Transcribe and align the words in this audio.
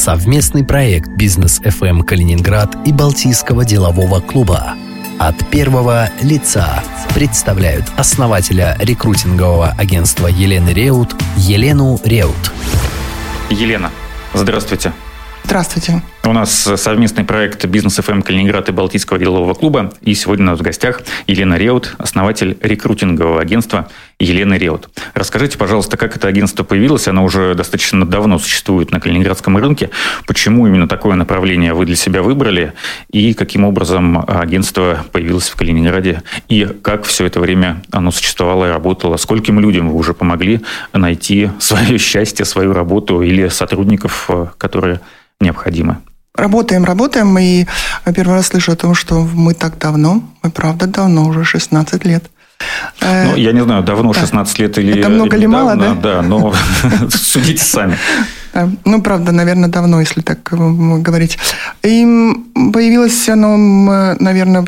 Совместный 0.00 0.64
проект 0.64 1.10
«Бизнес 1.10 1.60
FM 1.60 2.04
Калининград» 2.04 2.74
и 2.86 2.90
Балтийского 2.90 3.66
делового 3.66 4.20
клуба. 4.20 4.74
От 5.18 5.46
первого 5.50 6.08
лица 6.22 6.82
представляют 7.14 7.84
основателя 7.98 8.78
рекрутингового 8.80 9.74
агентства 9.76 10.28
Елены 10.28 10.70
Реут 10.70 11.14
Елену 11.36 12.00
Реут. 12.02 12.50
Елена, 13.50 13.90
здравствуйте. 14.32 14.94
Здравствуйте. 15.50 16.00
У 16.22 16.32
нас 16.32 16.52
совместный 16.76 17.24
проект 17.24 17.64
«Бизнес 17.64 17.96
ФМ 17.96 18.22
Калининград» 18.22 18.68
и 18.68 18.72
Балтийского 18.72 19.18
делового 19.18 19.54
клуба. 19.54 19.92
И 20.00 20.14
сегодня 20.14 20.44
у 20.44 20.50
нас 20.50 20.60
в 20.60 20.62
гостях 20.62 21.02
Елена 21.26 21.56
Реут, 21.56 21.96
основатель 21.98 22.56
рекрутингового 22.62 23.40
агентства 23.40 23.88
Елена 24.20 24.54
Реут. 24.54 24.90
Расскажите, 25.12 25.58
пожалуйста, 25.58 25.96
как 25.96 26.14
это 26.14 26.28
агентство 26.28 26.62
появилось? 26.62 27.08
Оно 27.08 27.24
уже 27.24 27.56
достаточно 27.56 28.06
давно 28.06 28.38
существует 28.38 28.92
на 28.92 29.00
калининградском 29.00 29.56
рынке. 29.56 29.90
Почему 30.24 30.68
именно 30.68 30.86
такое 30.86 31.16
направление 31.16 31.74
вы 31.74 31.84
для 31.84 31.96
себя 31.96 32.22
выбрали? 32.22 32.72
И 33.10 33.34
каким 33.34 33.64
образом 33.64 34.24
агентство 34.28 35.04
появилось 35.10 35.48
в 35.48 35.56
Калининграде? 35.56 36.22
И 36.48 36.64
как 36.80 37.02
все 37.02 37.26
это 37.26 37.40
время 37.40 37.82
оно 37.90 38.12
существовало 38.12 38.66
и 38.66 38.70
работало? 38.70 39.16
Скольким 39.16 39.58
людям 39.58 39.90
вы 39.90 39.96
уже 39.96 40.14
помогли 40.14 40.60
найти 40.92 41.50
свое 41.58 41.98
счастье, 41.98 42.44
свою 42.44 42.72
работу 42.72 43.20
или 43.20 43.48
сотрудников, 43.48 44.30
которые 44.56 45.00
необходимы? 45.40 45.98
Работаем, 46.34 46.84
работаем. 46.84 47.38
И 47.38 47.66
первый 48.14 48.34
раз 48.34 48.48
слышу 48.48 48.72
о 48.72 48.76
том, 48.76 48.94
что 48.94 49.20
мы 49.20 49.54
так 49.54 49.78
давно, 49.78 50.22
мы 50.42 50.50
правда 50.50 50.86
давно, 50.86 51.26
уже 51.26 51.44
16 51.44 52.04
лет. 52.04 52.30
Э, 53.00 53.30
ну, 53.30 53.36
я 53.36 53.52
не 53.52 53.62
знаю, 53.62 53.82
давно 53.82 54.12
16 54.12 54.56
да. 54.56 54.62
лет 54.62 54.78
или 54.78 54.98
Это 55.00 55.08
много 55.08 55.36
или 55.36 55.46
мало, 55.46 55.76
да? 55.76 55.94
Да, 55.94 56.22
но 56.22 56.54
судите 57.10 57.64
сами. 57.64 57.96
Ну, 58.84 59.00
правда, 59.00 59.32
наверное, 59.32 59.68
давно, 59.68 60.00
если 60.00 60.22
так 60.22 60.42
говорить. 60.42 61.38
И 61.82 62.04
появилось 62.72 63.28
оно, 63.28 63.56
наверное, 64.18 64.66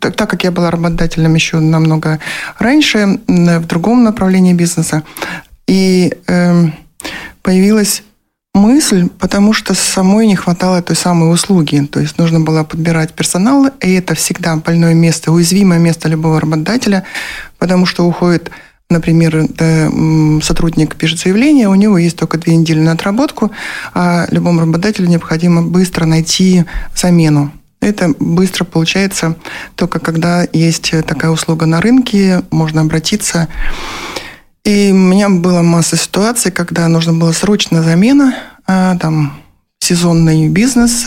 так 0.00 0.30
как 0.30 0.44
я 0.44 0.50
была 0.50 0.70
работодателем 0.70 1.34
еще 1.34 1.58
намного 1.58 2.20
раньше, 2.58 3.20
в 3.26 3.66
другом 3.66 4.02
направлении 4.02 4.54
бизнеса. 4.54 5.02
И 5.66 6.14
эм, 6.26 6.72
появилось 7.42 8.02
мысль, 8.58 9.08
потому 9.18 9.52
что 9.52 9.74
самой 9.74 10.26
не 10.26 10.36
хватало 10.36 10.82
той 10.82 10.96
самой 10.96 11.32
услуги. 11.32 11.88
То 11.90 12.00
есть 12.00 12.18
нужно 12.18 12.40
было 12.40 12.64
подбирать 12.64 13.14
персонал, 13.14 13.68
и 13.80 13.92
это 13.94 14.14
всегда 14.14 14.56
больное 14.56 14.94
место, 14.94 15.32
уязвимое 15.32 15.78
место 15.78 16.08
любого 16.08 16.40
работодателя, 16.40 17.04
потому 17.58 17.86
что 17.86 18.06
уходит 18.06 18.50
например, 18.90 19.46
сотрудник 20.42 20.96
пишет 20.96 21.18
заявление, 21.18 21.68
у 21.68 21.74
него 21.74 21.98
есть 21.98 22.16
только 22.16 22.38
две 22.38 22.56
недели 22.56 22.80
на 22.80 22.92
отработку, 22.92 23.50
а 23.92 24.26
любому 24.30 24.60
работодателю 24.60 25.08
необходимо 25.08 25.62
быстро 25.62 26.06
найти 26.06 26.64
замену. 26.96 27.52
Это 27.80 28.14
быстро 28.18 28.64
получается 28.64 29.36
только 29.76 29.98
когда 29.98 30.46
есть 30.52 30.92
такая 31.06 31.30
услуга 31.30 31.66
на 31.66 31.82
рынке, 31.82 32.42
можно 32.50 32.80
обратиться 32.80 33.48
и 34.64 34.90
у 34.92 34.96
меня 34.96 35.28
была 35.28 35.62
масса 35.62 35.96
ситуаций, 35.96 36.52
когда 36.52 36.88
нужно 36.88 37.12
было 37.12 37.32
срочно 37.32 37.82
замена, 37.82 38.34
а, 38.66 38.96
там, 38.96 39.40
сезонный 39.80 40.48
бизнес, 40.48 41.06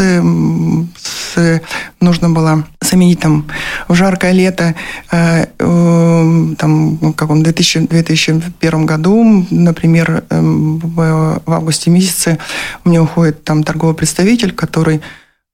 нужно 1.99 2.29
было 2.29 2.66
заменить 2.81 3.19
там 3.19 3.47
в 3.88 3.94
жаркое 3.94 4.31
лето, 4.31 4.75
э, 5.11 5.45
э, 5.59 6.45
там, 6.57 6.95
в 6.97 7.13
каком 7.13 7.44
2000, 7.44 7.88
2001 7.88 8.85
году, 8.85 9.45
например, 9.52 10.23
в 10.29 11.41
августе 11.45 11.91
месяце 11.91 12.39
у 12.83 12.89
меня 12.89 13.03
уходит 13.03 13.44
там 13.44 13.63
торговый 13.63 13.95
представитель, 13.95 14.52
который, 14.52 15.02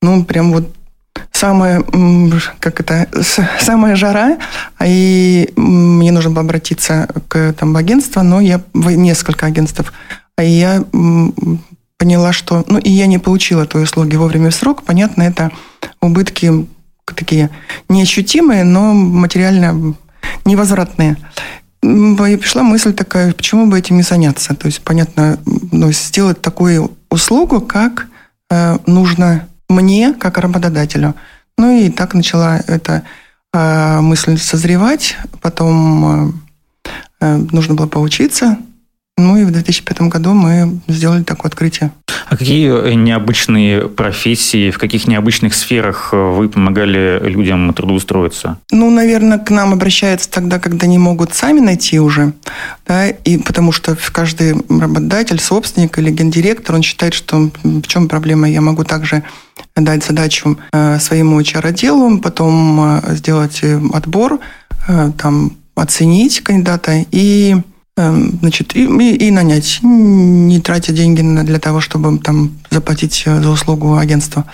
ну, 0.01 0.23
прям 0.23 0.53
вот 0.53 0.76
самая, 1.31 1.83
как 2.59 2.79
это, 2.79 3.07
самая 3.59 3.95
жара, 3.95 4.37
и 4.83 5.51
мне 5.55 6.11
нужно 6.11 6.31
было 6.31 6.41
обратиться 6.41 7.07
к 7.27 7.53
там, 7.53 7.75
агентству, 7.75 8.23
но 8.23 8.41
я 8.41 8.61
в 8.73 8.89
несколько 8.91 9.45
агентств, 9.45 9.93
а 10.37 10.43
я 10.43 10.83
поняла, 11.97 12.31
что, 12.33 12.63
ну, 12.67 12.77
и 12.77 12.89
я 12.89 13.07
не 13.07 13.17
получила 13.17 13.65
той 13.65 13.83
услуги 13.83 14.15
вовремя 14.15 14.49
в 14.49 14.55
срок, 14.55 14.83
понятно, 14.83 15.23
это 15.23 15.51
убытки 16.01 16.67
такие 17.05 17.49
неощутимые, 17.89 18.63
но 18.63 18.93
материально 18.93 19.95
невозвратные. 20.45 21.17
И 21.83 22.37
пришла 22.37 22.63
мысль 22.63 22.93
такая, 22.93 23.33
почему 23.33 23.67
бы 23.67 23.79
этим 23.79 23.97
не 23.97 24.03
заняться? 24.03 24.55
То 24.55 24.65
есть, 24.65 24.81
понятно, 24.81 25.39
ну, 25.71 25.91
сделать 25.91 26.41
такую 26.41 26.91
услугу, 27.09 27.61
как 27.61 28.07
э, 28.49 28.77
нужно 28.85 29.47
мне, 29.69 30.13
как 30.13 30.37
работодателю. 30.37 31.15
Ну 31.57 31.71
и 31.71 31.89
так 31.89 32.13
начала 32.13 32.57
эта 32.67 33.03
э, 33.53 33.99
мысль 34.01 34.37
созревать. 34.37 35.17
Потом 35.41 36.05
э, 36.05 36.91
э 37.21 37.35
нужно 37.51 37.73
было 37.73 37.87
поучиться. 37.87 38.57
Ну 39.17 39.37
и 39.37 39.45
в 39.45 39.51
2005 39.51 40.01
году 40.01 40.33
мы 40.33 40.79
сделали 40.87 41.23
такое 41.23 41.49
открытие. 41.49 41.91
А 42.29 42.35
какие 42.35 42.69
э, 42.69 42.93
необычные 42.93 43.87
профессии, 43.87 44.71
в 44.71 44.77
каких 44.77 45.07
необычных 45.07 45.53
сферах 45.53 46.09
э, 46.11 46.17
вы 46.17 46.49
помогали 46.49 47.21
людям 47.23 47.73
трудоустроиться? 47.73 48.57
Ну, 48.71 48.89
наверное, 48.89 49.37
к 49.37 49.49
нам 49.49 49.73
обращаются 49.73 50.29
тогда, 50.29 50.59
когда 50.59 50.87
не 50.87 50.97
могут 50.97 51.33
сами 51.33 51.61
найти 51.61 51.99
уже, 51.99 52.33
да, 52.85 53.07
и 53.07 53.37
потому 53.37 53.71
что 53.71 53.97
каждый 54.11 54.55
работодатель, 54.69 55.39
собственник 55.39 55.97
или 55.99 56.11
гендиректор, 56.11 56.75
он 56.75 56.83
считает, 56.83 57.13
что 57.13 57.49
в 57.63 57.83
чем 57.83 58.09
проблема, 58.09 58.49
я 58.49 58.59
могу 58.59 58.83
также 58.83 59.23
дать 59.75 60.03
задачу 60.03 60.57
э, 60.73 60.99
своему 60.99 61.39
HR-отделу, 61.39 62.19
потом 62.19 63.01
сделать 63.09 63.61
отбор, 63.93 64.39
там, 65.17 65.57
оценить 65.75 66.41
кандидата 66.41 67.05
и 67.11 67.57
значит, 67.97 68.75
и, 68.75 68.83
и, 68.83 69.27
и 69.27 69.31
нанять, 69.31 69.79
не 69.81 70.59
тратя 70.61 70.93
деньги 70.93 71.21
для 71.21 71.59
того, 71.59 71.81
чтобы 71.81 72.19
там 72.19 72.51
заплатить 72.69 73.23
э, 73.25 73.41
за 73.41 73.49
услугу 73.49 73.97
агентства. 73.97 74.45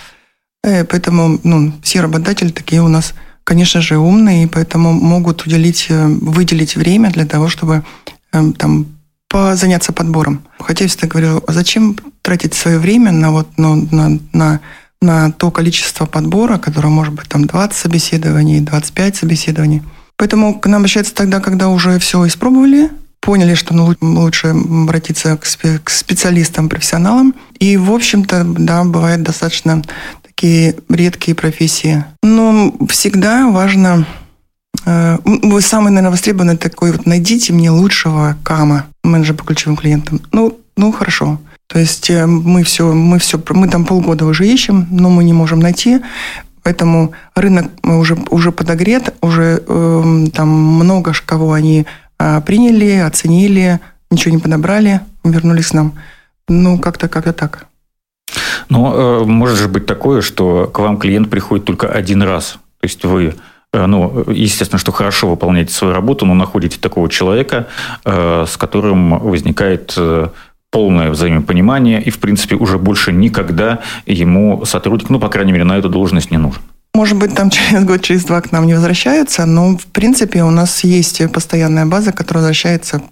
Э, 0.62 0.84
поэтому 0.84 1.38
ну, 1.44 1.72
все 1.82 2.00
работодатели 2.00 2.48
такие 2.48 2.80
у 2.80 2.88
нас, 2.88 3.12
конечно 3.44 3.82
же, 3.82 3.98
умные, 3.98 4.44
и 4.44 4.46
поэтому 4.46 4.92
могут 4.92 5.44
уделить, 5.44 5.86
э, 5.90 6.06
выделить 6.06 6.74
время 6.74 7.10
для 7.10 7.26
того, 7.26 7.48
чтобы 7.48 7.84
эм, 8.32 8.54
там 8.54 8.86
заняться 9.54 9.92
подбором. 9.92 10.44
Хотя 10.60 10.84
я 10.84 10.88
всегда 10.88 11.08
говорю, 11.08 11.42
а 11.44 11.52
зачем 11.52 11.96
тратить 12.22 12.54
свое 12.54 12.78
время 12.78 13.10
на, 13.10 13.32
вот, 13.32 13.48
ну, 13.56 13.88
на, 13.90 14.20
на, 14.32 14.60
на 15.02 15.32
то 15.32 15.50
количество 15.50 16.06
подбора, 16.06 16.58
которое 16.58 16.88
может 16.88 17.12
быть 17.12 17.28
там 17.28 17.44
20 17.44 17.76
собеседований, 17.76 18.60
25 18.60 19.16
собеседований. 19.16 19.82
Поэтому 20.16 20.60
к 20.60 20.66
нам 20.68 20.78
обращаются 20.78 21.14
тогда, 21.16 21.40
когда 21.40 21.68
уже 21.68 21.98
все 21.98 22.24
испробовали, 22.28 22.90
поняли, 23.24 23.54
что 23.54 23.74
ну, 23.74 23.94
лучше 24.00 24.48
обратиться 24.48 25.36
к, 25.38 25.90
специалистам, 25.90 26.68
профессионалам. 26.68 27.34
И, 27.58 27.76
в 27.76 27.90
общем-то, 27.90 28.44
да, 28.44 28.84
бывают 28.84 29.22
достаточно 29.22 29.82
такие 30.22 30.76
редкие 30.90 31.34
профессии. 31.34 32.04
Но 32.22 32.74
всегда 32.88 33.48
важно 33.48 34.06
э, 34.84 35.18
самый, 35.60 35.88
наверное, 35.88 36.10
востребованный 36.10 36.58
такой 36.58 36.92
вот, 36.92 37.06
найдите 37.06 37.54
мне 37.54 37.70
лучшего 37.70 38.36
кама, 38.42 38.86
менеджера 39.02 39.36
по 39.36 39.44
ключевым 39.44 39.78
клиентам. 39.78 40.20
Ну, 40.32 40.58
ну, 40.76 40.92
хорошо. 40.92 41.40
То 41.66 41.78
есть 41.78 42.10
э, 42.10 42.26
мы 42.26 42.62
все, 42.62 42.92
мы 42.92 43.18
все, 43.18 43.42
мы 43.50 43.68
там 43.68 43.86
полгода 43.86 44.26
уже 44.26 44.46
ищем, 44.46 44.86
но 44.90 45.08
мы 45.08 45.24
не 45.24 45.32
можем 45.32 45.60
найти. 45.60 46.00
Поэтому 46.62 47.12
рынок 47.34 47.70
уже, 47.82 48.16
уже 48.30 48.52
подогрет, 48.52 49.14
уже 49.22 49.62
э, 49.66 50.26
там 50.34 50.48
много 50.48 51.12
кого 51.24 51.52
они 51.52 51.86
приняли, 52.46 52.98
оценили, 52.98 53.80
ничего 54.10 54.34
не 54.34 54.40
подобрали, 54.40 55.00
вернулись 55.24 55.68
к 55.68 55.74
нам. 55.74 55.94
Ну, 56.48 56.78
как-то, 56.78 57.08
как-то 57.08 57.32
так. 57.32 57.66
Но 58.68 58.94
э, 58.94 59.24
может 59.24 59.58
же 59.58 59.68
быть 59.68 59.86
такое, 59.86 60.20
что 60.20 60.66
к 60.66 60.78
вам 60.78 60.98
клиент 60.98 61.30
приходит 61.30 61.64
только 61.64 61.88
один 61.88 62.22
раз. 62.22 62.58
То 62.80 62.84
есть 62.84 63.04
вы 63.04 63.34
э, 63.72 63.86
ну, 63.86 64.24
естественно, 64.28 64.78
что 64.78 64.92
хорошо 64.92 65.28
выполняете 65.28 65.72
свою 65.72 65.94
работу, 65.94 66.26
но 66.26 66.34
находите 66.34 66.78
такого 66.78 67.08
человека, 67.08 67.66
э, 68.04 68.44
с 68.48 68.56
которым 68.56 69.18
возникает 69.18 69.96
полное 70.70 71.10
взаимопонимание, 71.10 72.02
и, 72.02 72.10
в 72.10 72.18
принципе, 72.18 72.56
уже 72.56 72.78
больше 72.78 73.12
никогда 73.12 73.78
ему 74.06 74.64
сотрудник, 74.64 75.08
ну, 75.08 75.20
по 75.20 75.28
крайней 75.28 75.52
мере, 75.52 75.64
на 75.64 75.78
эту 75.78 75.88
должность 75.88 76.32
не 76.32 76.36
нужен. 76.36 76.62
Может 76.94 77.18
быть, 77.18 77.34
там 77.34 77.50
через 77.50 77.84
год, 77.84 78.02
через 78.02 78.24
два 78.24 78.40
к 78.40 78.52
нам 78.52 78.66
не 78.66 78.74
возвращаются, 78.74 79.46
но, 79.46 79.76
в 79.76 79.86
принципе, 79.86 80.44
у 80.44 80.50
нас 80.50 80.84
есть 80.84 81.20
постоянная 81.32 81.86
база, 81.86 82.12
которая 82.12 82.42
возвращается 82.42 83.02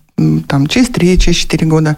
там, 0.47 0.67
через 0.67 0.89
3, 0.89 1.19
через 1.19 1.37
4 1.39 1.67
года. 1.67 1.97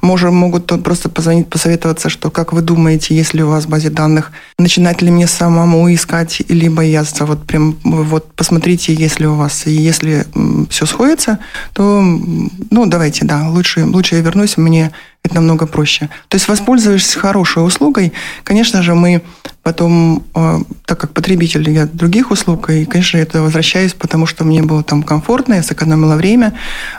Можем, 0.00 0.34
могут 0.34 0.66
просто 0.82 1.08
позвонить, 1.08 1.48
посоветоваться, 1.48 2.08
что 2.08 2.30
как 2.30 2.52
вы 2.52 2.62
думаете, 2.62 3.14
если 3.14 3.42
у 3.42 3.48
вас 3.48 3.66
в 3.66 3.68
базе 3.68 3.90
данных, 3.90 4.32
начинать 4.58 5.02
ли 5.02 5.10
мне 5.10 5.26
самому 5.26 5.92
искать 5.92 6.42
или 6.48 6.68
бояться? 6.68 7.26
Вот 7.26 7.46
прям 7.46 7.76
вот 7.84 8.32
посмотрите, 8.34 8.94
если 8.94 9.26
у 9.26 9.34
вас, 9.34 9.66
и 9.66 9.72
если 9.72 10.26
все 10.68 10.86
сходится, 10.86 11.38
то, 11.72 12.00
ну, 12.00 12.86
давайте, 12.86 13.24
да, 13.24 13.48
лучше, 13.48 13.84
лучше 13.84 14.16
я 14.16 14.22
вернусь, 14.22 14.56
мне 14.56 14.90
это 15.22 15.34
намного 15.34 15.66
проще. 15.66 16.08
То 16.28 16.36
есть 16.36 16.48
воспользуешься 16.48 17.18
хорошей 17.18 17.64
услугой, 17.64 18.12
конечно 18.44 18.82
же, 18.82 18.94
мы 18.94 19.22
потом, 19.62 20.24
э, 20.34 20.58
так 20.86 20.98
как 20.98 21.12
потребитель 21.12 21.68
я 21.70 21.86
других 21.86 22.30
услуг, 22.30 22.70
и, 22.70 22.84
конечно, 22.84 23.18
это 23.18 23.42
возвращаюсь, 23.42 23.92
потому 23.92 24.26
что 24.26 24.44
мне 24.44 24.62
было 24.62 24.82
там 24.82 25.02
комфортно, 25.02 25.54
я 25.54 25.62
сэкономила 25.62 26.16
время, 26.16 26.54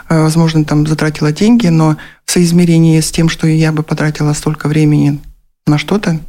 э, 0.08 0.20
возможно, 0.20 0.64
там 0.64 0.86
затратила 0.86 1.32
деньги, 1.32 1.66
но 1.66 1.96
в 2.24 2.30
соизмерении 2.30 3.00
с 3.00 3.10
тем, 3.10 3.28
что 3.28 3.46
я 3.46 3.72
бы 3.72 3.82
потратила 3.82 4.32
столько 4.32 4.68
времени 4.68 5.20
на 5.66 5.78
что-то, 5.78 6.20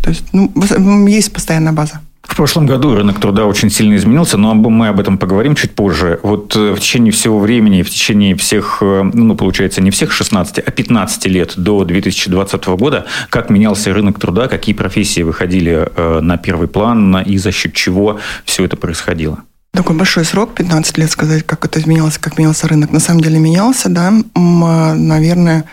то 0.00 0.10
есть 0.10 0.24
ну, 0.32 1.06
есть 1.06 1.32
постоянная 1.32 1.72
база. 1.72 2.00
В 2.22 2.36
прошлом 2.36 2.66
году 2.66 2.94
рынок 2.94 3.20
труда 3.20 3.46
очень 3.46 3.68
сильно 3.68 3.96
изменился, 3.96 4.38
но 4.38 4.54
мы 4.54 4.88
об 4.88 5.00
этом 5.00 5.18
поговорим 5.18 5.54
чуть 5.54 5.74
позже. 5.74 6.20
Вот 6.22 6.56
э, 6.56 6.72
в 6.72 6.80
течение 6.80 7.12
всего 7.12 7.38
времени, 7.38 7.82
в 7.82 7.90
течение 7.90 8.36
всех, 8.36 8.78
э, 8.80 9.02
ну, 9.12 9.34
получается, 9.34 9.82
не 9.82 9.90
всех 9.90 10.12
16, 10.12 10.58
а 10.58 10.70
15 10.70 11.26
лет 11.26 11.54
до 11.56 11.84
2020 11.84 12.64
года, 12.68 13.06
как 13.28 13.50
менялся 13.50 13.92
рынок 13.92 14.18
труда, 14.18 14.48
какие 14.48 14.74
профессии 14.74 15.22
выходили 15.22 15.90
э, 15.94 16.20
на 16.20 16.38
первый 16.38 16.68
план 16.68 17.18
и 17.22 17.36
за 17.38 17.50
счет 17.50 17.74
чего 17.74 18.18
все 18.44 18.64
это 18.64 18.76
происходило? 18.76 19.40
Такой 19.72 19.96
большой 19.96 20.24
срок, 20.24 20.54
15 20.54 20.98
лет 20.98 21.10
сказать, 21.10 21.44
как 21.44 21.64
это 21.64 21.80
изменялось, 21.80 22.18
как 22.18 22.38
менялся 22.38 22.68
рынок. 22.68 22.92
На 22.92 23.00
самом 23.00 23.22
деле 23.22 23.38
менялся, 23.38 23.88
да, 23.88 24.12
а, 24.34 24.94
наверное, 24.94 25.64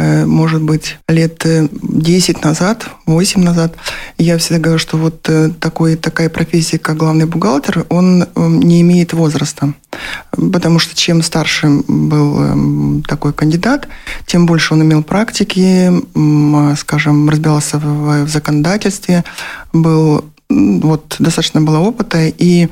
может 0.00 0.62
быть, 0.62 0.96
лет 1.08 1.44
10 1.44 2.36
э, 2.36 2.38
назад, 2.42 2.88
8 3.06 3.42
назад, 3.42 3.74
я 4.18 4.38
всегда 4.38 4.60
говорю, 4.60 4.78
что 4.78 4.96
вот 4.96 5.28
э, 5.28 5.50
такой, 5.60 5.96
такая 5.96 6.28
профессия, 6.28 6.78
как 6.78 6.96
главный 6.96 7.26
бухгалтер, 7.26 7.86
он 7.88 8.26
не 8.36 8.80
имеет 8.80 9.12
возраста. 9.12 9.74
Потому 10.30 10.78
что 10.78 10.96
чем 10.96 11.22
старше 11.22 11.68
был 11.88 13.02
такой 13.02 13.32
кандидат, 13.32 13.88
тем 14.26 14.46
больше 14.46 14.74
он 14.74 14.82
имел 14.82 15.02
практики, 15.02 15.90
скажем, 16.76 17.28
разбирался 17.28 17.78
в, 17.78 18.24
в 18.24 18.28
законодательстве, 18.28 19.24
был, 19.72 20.24
вот, 20.48 21.16
достаточно 21.18 21.60
было 21.60 21.78
опыта, 21.78 22.26
и, 22.26 22.68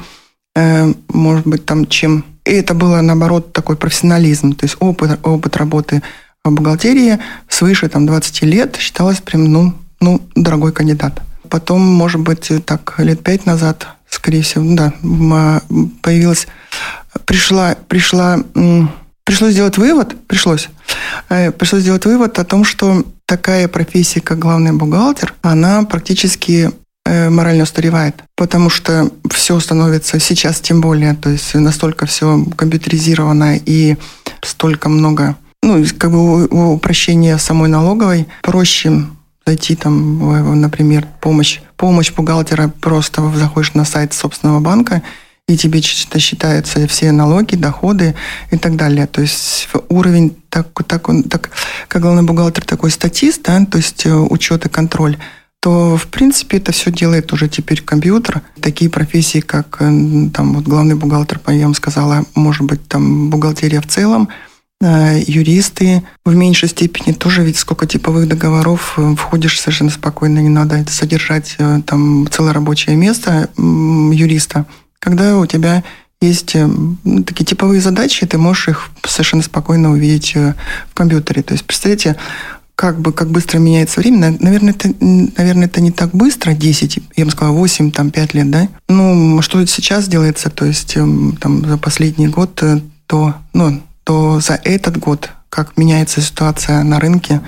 может 1.13 1.47
быть, 1.47 1.67
там, 1.67 1.87
чем... 1.87 2.25
И 2.45 2.53
это 2.53 2.75
было, 2.75 3.01
наоборот, 3.01 3.53
такой 3.53 3.77
профессионализм, 3.77 4.55
то 4.55 4.65
есть 4.65 4.77
опыт, 4.79 5.19
опыт 5.25 5.57
работы 5.57 6.03
в 6.45 6.55
бухгалтерии 6.55 7.19
свыше 7.49 7.89
там, 7.89 8.07
20 8.07 8.43
лет 8.43 8.77
считалось 8.77 9.21
прям, 9.21 9.45
ну, 9.45 9.75
ну, 10.01 10.21
дорогой 10.35 10.73
кандидат. 10.73 11.21
Потом, 11.49 11.81
может 11.81 12.21
быть, 12.21 12.51
так 12.67 12.95
лет 12.99 13.23
пять 13.23 13.47
назад, 13.47 13.89
скорее 14.09 14.43
всего, 14.43 14.65
да, 14.75 14.93
появилась, 16.03 16.47
пришла, 17.25 17.77
пришла, 17.89 18.39
пришлось 19.25 19.53
сделать 19.53 19.79
вывод, 19.79 20.15
пришлось, 20.27 20.69
э, 21.31 21.51
пришлось 21.53 21.83
сделать 21.83 22.05
вывод 22.05 22.39
о 22.39 22.45
том, 22.45 22.65
что 22.65 23.05
такая 23.27 23.69
профессия, 23.69 24.21
как 24.21 24.39
главный 24.39 24.73
бухгалтер, 24.73 25.35
она 25.43 25.85
практически 25.85 26.71
э, 27.07 27.31
морально 27.31 27.65
устаревает, 27.65 28.23
потому 28.37 28.69
что 28.69 29.11
все 29.31 29.59
становится 29.59 30.19
сейчас 30.21 30.61
тем 30.61 30.81
более, 30.81 31.15
то 31.15 31.31
есть 31.31 31.55
настолько 31.55 32.07
все 32.07 32.45
компьютеризировано 32.57 33.57
и 33.57 33.97
столько 34.43 34.89
много 34.89 35.37
ну, 35.63 35.85
как 35.99 36.11
бы 36.11 36.47
упрощение 36.47 37.39
самой 37.39 37.69
налоговой 37.69 38.27
проще 38.43 39.05
зайти 39.47 39.77
там, 39.77 40.61
например, 40.61 41.07
помощь, 41.21 41.61
помощь 41.77 42.13
бухгалтера, 42.13 42.69
просто 42.69 43.33
заходишь 43.35 43.73
на 43.73 43.87
сайт 43.87 44.13
собственного 44.13 44.61
банка, 44.61 45.03
и 45.47 45.57
тебе 45.57 45.81
считаются 45.81 46.87
все 46.87 47.13
налоги, 47.13 47.57
доходы 47.57 48.15
и 48.51 48.59
так 48.59 48.77
далее. 48.77 49.07
То 49.07 49.23
есть 49.23 49.69
уровень, 49.89 50.37
так, 50.51 50.69
так, 50.87 51.09
он, 51.09 51.23
так 51.23 51.51
как 51.89 52.03
главный 52.03 52.25
бухгалтер 52.25 52.65
такой 52.65 52.91
статист, 52.91 53.43
да, 53.45 53.65
то 53.65 53.79
есть 53.79 54.05
э, 54.05 54.15
учет 54.15 54.67
и 54.67 54.69
контроль, 54.69 55.17
то, 55.61 55.97
в 55.97 56.09
принципе, 56.09 56.59
это 56.59 56.73
все 56.73 56.93
делает 56.93 57.33
уже 57.33 57.49
теперь 57.49 57.81
компьютер. 57.81 58.43
Такие 58.61 58.91
профессии, 58.91 59.41
как 59.41 59.79
э, 59.81 60.29
там, 60.35 60.55
вот 60.55 60.65
главный 60.65 60.95
бухгалтер, 60.95 61.41
я 61.47 61.65
вам 61.65 61.75
сказала, 61.75 62.25
может 62.35 62.63
быть, 62.63 62.87
там 62.87 63.31
бухгалтерия 63.31 63.81
в 63.81 63.87
целом– 63.87 64.29
юристы 64.81 66.05
в 66.25 66.35
меньшей 66.35 66.69
степени 66.69 67.13
тоже 67.13 67.43
ведь 67.43 67.59
сколько 67.59 67.87
типовых 67.87 68.29
договоров 68.29 68.95
э, 68.97 69.15
входишь 69.17 69.61
совершенно 69.61 69.91
спокойно, 69.91 70.39
не 70.39 70.49
надо 70.49 70.85
содержать 70.89 71.57
э, 71.59 71.81
там 71.85 72.29
целое 72.31 72.53
рабочее 72.53 72.95
место 72.95 73.51
юриста. 73.57 74.67
Когда 75.01 75.39
у 75.39 75.47
тебя 75.47 75.83
есть 76.21 76.55
ну, 76.55 77.25
такие 77.25 77.45
типовые 77.45 77.81
задачи, 77.81 78.27
ты 78.27 78.39
можешь 78.39 78.69
их 78.69 78.91
совершенно 79.05 79.43
спокойно 79.43 79.91
увидеть 79.91 80.35
в 80.35 80.95
компьютере. 80.95 81.43
То 81.43 81.55
есть, 81.55 81.65
представьте, 81.65 82.17
как 82.79 83.01
бы 83.01 83.13
как 83.13 83.31
быстро 83.31 83.59
меняется 83.59 83.99
время. 83.99 84.37
Наверное, 84.39 84.73
это, 84.73 84.93
наверное, 85.01 85.67
это 85.67 85.81
не 85.81 85.91
так 85.91 86.11
быстро, 86.13 86.53
10, 86.53 87.01
я 87.17 87.25
бы 87.25 87.31
сказала, 87.33 87.53
8, 87.53 87.91
там, 87.91 88.11
5 88.11 88.35
лет, 88.35 88.51
да? 88.51 88.69
Ну, 88.89 89.43
что 89.43 89.65
сейчас 89.67 90.07
делается, 90.07 90.49
то 90.49 90.65
есть 90.65 90.97
эм, 90.97 91.37
там 91.41 91.65
за 91.65 91.77
последний 91.77 92.29
год, 92.29 92.63
то, 93.07 93.35
ну, 93.53 93.83
то 94.09 94.41
за 94.41 94.55
этот 94.65 94.97
год, 94.97 95.29
как 95.51 95.77
меняется 95.77 96.23
ситуация 96.23 96.83
на 96.83 96.99
рынке, 96.99 97.43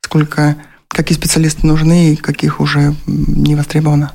сколько, 0.00 0.56
какие 0.88 1.14
специалисты 1.14 1.66
нужны 1.66 2.14
и 2.14 2.16
каких 2.16 2.58
уже 2.58 2.94
не 3.06 3.54
востребовано. 3.54 4.12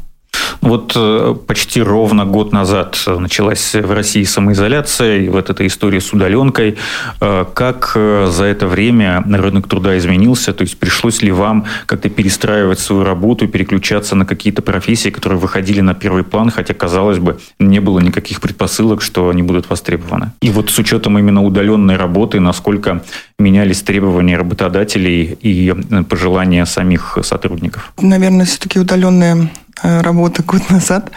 Вот 0.62 0.94
э, 0.96 1.36
почти 1.48 1.82
ровно 1.82 2.26
год 2.26 2.54
назад 2.54 3.02
началась 3.08 3.74
в 3.74 3.92
России 3.92 4.24
самоизоляция, 4.24 5.18
и 5.18 5.30
вот 5.30 5.50
эта 5.50 5.66
история 5.66 6.00
с 6.00 6.14
удаленкой. 6.14 6.78
Э, 7.20 7.46
как 7.54 7.94
э, 7.96 8.28
за 8.30 8.46
это 8.46 8.68
время 8.68 9.24
рынок 9.28 9.68
труда 9.68 9.98
изменился? 9.98 10.54
То 10.54 10.62
есть 10.64 10.78
пришлось 10.78 11.22
ли 11.22 11.32
вам 11.32 11.66
как-то 11.86 12.10
перестраивать 12.10 12.80
свою 12.80 13.04
работу, 13.04 13.48
переключаться 13.48 14.16
на 14.16 14.26
какие-то 14.26 14.62
профессии, 14.62 15.10
которые 15.10 15.40
выходили 15.40 15.82
на 15.82 15.94
первый 15.94 16.24
план, 16.24 16.52
хотя, 16.52 16.74
казалось 16.74 17.20
бы, 17.20 17.40
не 17.60 17.80
было 17.80 18.00
никаких 18.00 18.42
предпосылок, 18.42 19.02
что 19.02 19.30
они 19.30 19.44
будут 19.44 19.70
востребованы? 19.70 20.32
И 20.42 20.50
вот 20.50 20.70
с 20.70 20.78
учетом 20.78 21.18
именно 21.18 21.44
удаленной 21.44 21.98
работы, 21.98 22.40
насколько 22.40 23.04
менялись 23.40 23.82
требования 23.82 24.38
работодателей 24.38 25.38
и 25.42 25.74
пожелания 26.10 26.66
самих 26.66 27.18
сотрудников? 27.24 27.94
Наверное, 28.00 28.46
все-таки 28.46 28.80
удаленная 28.80 29.50
Э, 29.71 29.71
работы 29.82 30.44
год 30.44 30.70
назад 30.70 31.12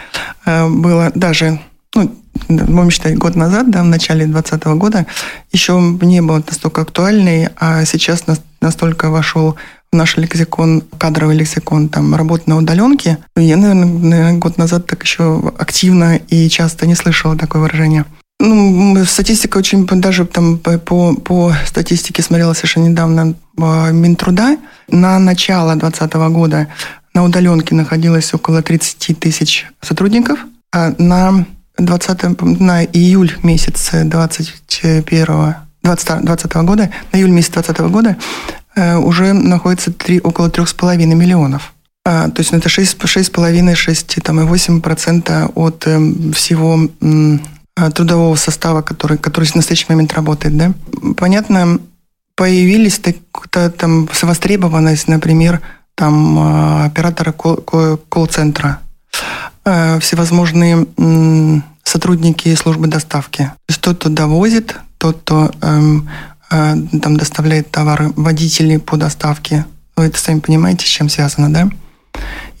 э, 0.45 0.67
было 0.67 1.11
даже, 1.15 1.59
ну, 1.93 2.15
будем 2.49 2.91
считать, 2.91 3.17
год 3.17 3.35
назад, 3.35 3.69
да, 3.71 3.83
в 3.83 3.87
начале 3.87 4.25
2020 4.25 4.65
года, 4.77 5.05
еще 5.51 5.79
не 6.01 6.21
было 6.21 6.37
настолько 6.37 6.81
актуальной, 6.81 7.49
а 7.57 7.85
сейчас 7.85 8.25
настолько 8.61 9.09
вошел 9.09 9.55
в 9.91 9.95
наш 9.95 10.17
лексикон, 10.17 10.83
кадровый 10.97 11.37
лексикон, 11.37 11.89
там, 11.89 12.15
работа 12.15 12.49
на 12.49 12.57
удаленке. 12.57 13.19
Я, 13.35 13.57
наверное, 13.57 13.85
наверное, 13.85 14.39
год 14.39 14.57
назад 14.57 14.87
так 14.87 15.03
еще 15.03 15.53
активно 15.57 16.15
и 16.15 16.49
часто 16.49 16.85
не 16.87 16.95
слышала 16.95 17.37
такое 17.37 17.61
выражение. 17.61 18.05
Ну, 18.39 19.05
статистика 19.05 19.57
очень, 19.57 19.85
даже 19.85 20.25
там 20.25 20.57
по, 20.57 20.77
по 21.15 21.53
статистике 21.65 22.21
смотрела 22.21 22.53
совершенно 22.53 22.87
недавно 22.87 23.35
э, 23.57 23.91
Минтруда. 23.93 24.57
На 24.89 25.19
начало 25.19 25.75
2020 25.75 26.13
года 26.33 26.67
на 27.15 27.23
удаленке 27.23 27.73
находилось 27.73 28.31
около 28.33 28.61
30 28.61 29.17
тысяч 29.19 29.65
сотрудников, 29.81 30.37
а 30.71 30.93
на 30.99 31.47
20, 31.77 32.39
на 32.59 32.83
июль 32.83 33.35
месяц 33.41 33.89
21 33.91 35.55
2020 35.81 36.53
года, 36.55 36.91
на 37.11 37.17
июль 37.17 37.31
месяц 37.31 37.53
2020 37.53 37.91
года 37.91 38.17
э, 38.75 38.97
уже 38.97 39.33
находится 39.33 39.91
3, 39.91 40.19
около 40.21 40.49
3,5 40.49 41.05
миллионов. 41.05 41.73
А, 42.05 42.29
то 42.29 42.41
есть 42.41 42.51
ну, 42.51 42.59
это 42.59 42.69
6,5-6,8% 42.69 45.51
от 45.55 45.87
э, 45.87 45.99
всего 46.33 46.87
э, 47.01 47.39
трудового 47.91 48.35
состава, 48.35 48.81
который, 48.81 49.17
который 49.17 49.45
в 49.45 49.55
настоящий 49.55 49.87
момент 49.89 50.13
работает. 50.13 50.55
Да? 50.57 50.73
Понятно, 51.17 51.79
появились 52.35 52.99
так, 52.99 53.15
там 53.77 54.07
востребованность, 54.21 55.07
например, 55.07 55.61
там 55.95 56.37
э, 56.37 56.85
операторы 56.85 57.33
колл-центра, 57.33 58.79
э, 59.63 59.99
всевозможные 59.99 60.85
сотрудники 61.83 62.53
службы 62.55 62.87
доставки. 62.87 63.43
То 63.43 63.69
есть 63.69 63.81
тот, 63.81 63.97
кто 63.97 64.09
довозит, 64.09 64.75
тот, 64.97 65.21
кто 65.21 65.51
эм, 65.61 66.09
э, 66.51 66.75
там 67.01 67.17
доставляет 67.17 67.71
товары, 67.71 68.11
водители 68.15 68.77
по 68.77 68.97
доставке. 68.97 69.65
Вы 69.95 70.05
это 70.05 70.19
сами 70.19 70.39
понимаете, 70.39 70.85
с 70.85 70.89
чем 70.89 71.09
связано, 71.09 71.51
да? 71.51 71.69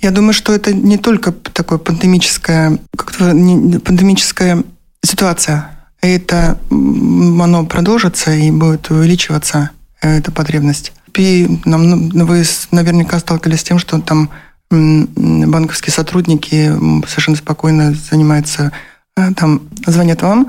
Я 0.01 0.11
думаю, 0.11 0.33
что 0.33 0.53
это 0.53 0.73
не 0.73 0.97
только 0.97 1.31
такое 1.31 1.77
пандемическая, 1.77 2.77
как-то 2.95 3.25
пандемическая 3.25 4.63
ситуация. 5.03 5.71
Это 6.01 6.57
оно 6.69 7.65
продолжится 7.65 8.31
и 8.31 8.51
будет 8.51 8.89
увеличиваться, 8.91 9.71
эта 10.01 10.31
потребность 10.31 10.93
принципе, 11.15 11.59
нам, 11.65 12.09
ну, 12.09 12.25
вы 12.25 12.43
наверняка 12.71 13.19
сталкивались 13.19 13.61
с 13.61 13.63
тем, 13.63 13.79
что 13.79 13.99
там 13.99 14.29
банковские 14.69 15.93
сотрудники 15.93 16.73
совершенно 17.07 17.37
спокойно 17.37 17.93
занимаются, 17.93 18.71
э, 19.15 19.31
там 19.35 19.61
звонят 19.85 20.21
вам, 20.21 20.47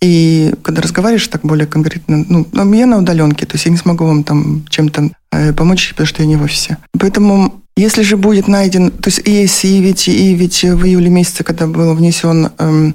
и 0.00 0.54
когда 0.62 0.80
разговариваешь 0.80 1.28
так 1.28 1.42
более 1.42 1.66
конкретно, 1.66 2.24
ну, 2.28 2.46
я 2.74 2.86
на 2.86 2.98
удаленке, 2.98 3.46
то 3.46 3.54
есть 3.54 3.66
я 3.66 3.70
не 3.70 3.76
смогу 3.76 4.06
вам 4.06 4.24
там 4.24 4.64
чем-то 4.68 5.10
э, 5.32 5.52
помочь, 5.52 5.90
потому 5.90 6.06
что 6.06 6.22
я 6.22 6.28
не 6.28 6.36
в 6.36 6.42
офисе. 6.42 6.78
Поэтому 6.98 7.62
если 7.76 8.02
же 8.02 8.16
будет 8.16 8.48
найден, 8.48 8.90
то 8.90 9.08
есть 9.08 9.20
и, 9.24 9.44
и 9.44 9.80
ведь, 9.80 10.08
и 10.08 10.34
ведь 10.34 10.64
в 10.64 10.84
июле 10.84 11.10
месяце, 11.10 11.44
когда 11.44 11.66
был 11.66 11.94
внесен 11.94 12.50
эм, 12.58 12.94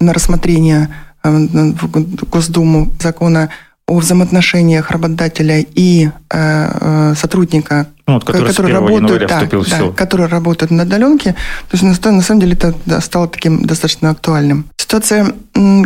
на 0.00 0.12
рассмотрение 0.12 0.88
эм, 1.22 1.74
в 1.74 2.28
Госдуму 2.28 2.92
закона 3.00 3.50
о 3.88 3.98
взаимоотношениях 3.98 4.90
работодателя 4.90 5.64
и 5.74 6.06
э, 6.06 6.10
э, 6.30 7.14
сотрудника, 7.16 7.88
ну, 8.06 8.14
вот, 8.14 8.24
который, 8.24 8.46
который 8.46 8.72
работают, 8.72 9.28
да, 9.28 9.48
да, 9.50 9.92
которые 9.96 10.28
работают 10.28 10.70
на 10.70 10.82
удаленке, 10.82 11.32
то 11.32 11.76
есть 11.76 11.82
на, 11.82 12.12
на 12.12 12.22
самом 12.22 12.40
деле 12.40 12.52
это 12.52 12.74
да, 12.84 13.00
стало 13.00 13.28
таким 13.28 13.64
достаточно 13.64 14.10
актуальным. 14.10 14.66
Ситуация, 14.76 15.32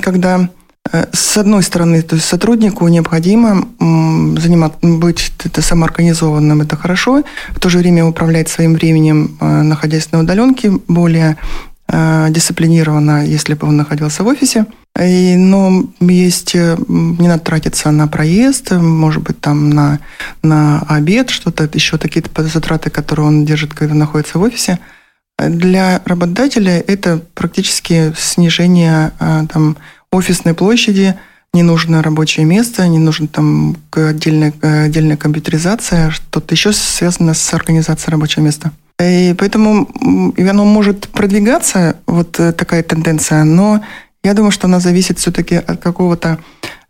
когда 0.02 0.48
э, 0.92 1.06
с 1.12 1.36
одной 1.36 1.62
стороны, 1.62 2.02
то 2.02 2.16
есть 2.16 2.26
сотруднику 2.26 2.88
необходимо 2.88 3.68
заниматься, 3.78 4.78
быть 4.82 5.32
это 5.44 5.62
самоорганизованным, 5.62 6.60
это 6.60 6.76
хорошо, 6.76 7.22
в 7.50 7.60
то 7.60 7.68
же 7.68 7.78
время 7.78 8.04
управлять 8.04 8.48
своим 8.48 8.74
временем, 8.74 9.38
э, 9.40 9.62
находясь 9.62 10.10
на 10.10 10.20
удаленке, 10.20 10.72
более 10.88 11.36
Э, 11.94 12.28
дисциплинированно, 12.30 13.26
если 13.26 13.52
бы 13.52 13.68
он 13.68 13.76
находился 13.76 14.22
в 14.24 14.26
офисе. 14.26 14.64
И, 14.98 15.36
но 15.36 15.84
есть, 16.00 16.54
э, 16.54 16.78
не 16.88 17.28
надо 17.28 17.44
тратиться 17.44 17.90
на 17.90 18.08
проезд, 18.08 18.70
может 18.70 19.22
быть, 19.22 19.38
там 19.42 19.68
на, 19.68 19.98
на 20.42 20.80
обед, 20.88 21.28
что-то 21.28 21.68
еще, 21.70 21.98
какие-то 21.98 22.44
затраты, 22.44 22.88
которые 22.88 23.26
он 23.26 23.44
держит, 23.44 23.74
когда 23.74 23.94
находится 23.94 24.38
в 24.38 24.42
офисе. 24.42 24.78
Для 25.38 26.00
работодателя 26.06 26.78
это 26.78 27.20
практически 27.34 28.14
снижение 28.16 29.12
э, 29.20 29.42
там, 29.52 29.76
офисной 30.10 30.54
площади, 30.54 31.14
не 31.52 31.62
нужно 31.62 32.02
рабочее 32.02 32.46
место, 32.46 32.88
не 32.88 32.98
нужно 32.98 33.28
там 33.28 33.76
отдельная, 33.90 34.54
отдельная 34.62 35.18
компьютеризация, 35.18 36.10
что-то 36.10 36.54
еще 36.54 36.72
связано 36.72 37.34
с 37.34 37.52
организацией 37.52 38.12
рабочего 38.12 38.44
места. 38.44 38.72
И 39.00 39.34
поэтому 39.38 39.88
оно 40.36 40.64
может 40.64 41.08
продвигаться, 41.08 41.96
вот 42.06 42.38
э, 42.38 42.52
такая 42.52 42.82
тенденция, 42.82 43.44
но 43.44 43.82
я 44.22 44.34
думаю, 44.34 44.52
что 44.52 44.66
она 44.66 44.80
зависит 44.80 45.18
все-таки 45.18 45.56
от 45.56 45.80
какого-то, 45.80 46.38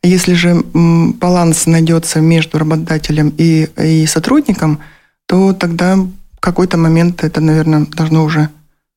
если 0.03 0.35
же 0.35 0.63
баланс 0.75 1.67
найдется 1.67 2.21
между 2.21 2.59
работодателем 2.59 3.33
и, 3.39 3.69
и 3.79 4.07
сотрудником, 4.07 4.81
то 5.27 5.53
тогда 5.53 5.97
в 5.97 6.41
какой-то 6.41 6.77
момент 6.77 7.25
это, 7.25 7.41
наверное, 7.41 7.87
должно 7.87 8.25
уже... 8.25 8.49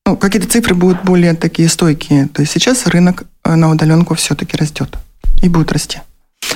Ну, 0.04 0.16
какие-то 0.16 0.48
цифры 0.48 0.74
будут 0.74 1.02
более 1.04 1.34
такие 1.34 1.68
стойкие. 1.68 2.28
То 2.28 2.42
есть 2.42 2.52
сейчас 2.52 2.86
рынок 2.86 3.24
э, 3.44 3.54
на 3.54 3.70
удаленку 3.70 4.14
все-таки 4.14 4.56
растет 4.56 4.96
и 5.42 5.48
будет 5.48 5.72
расти. 5.72 6.00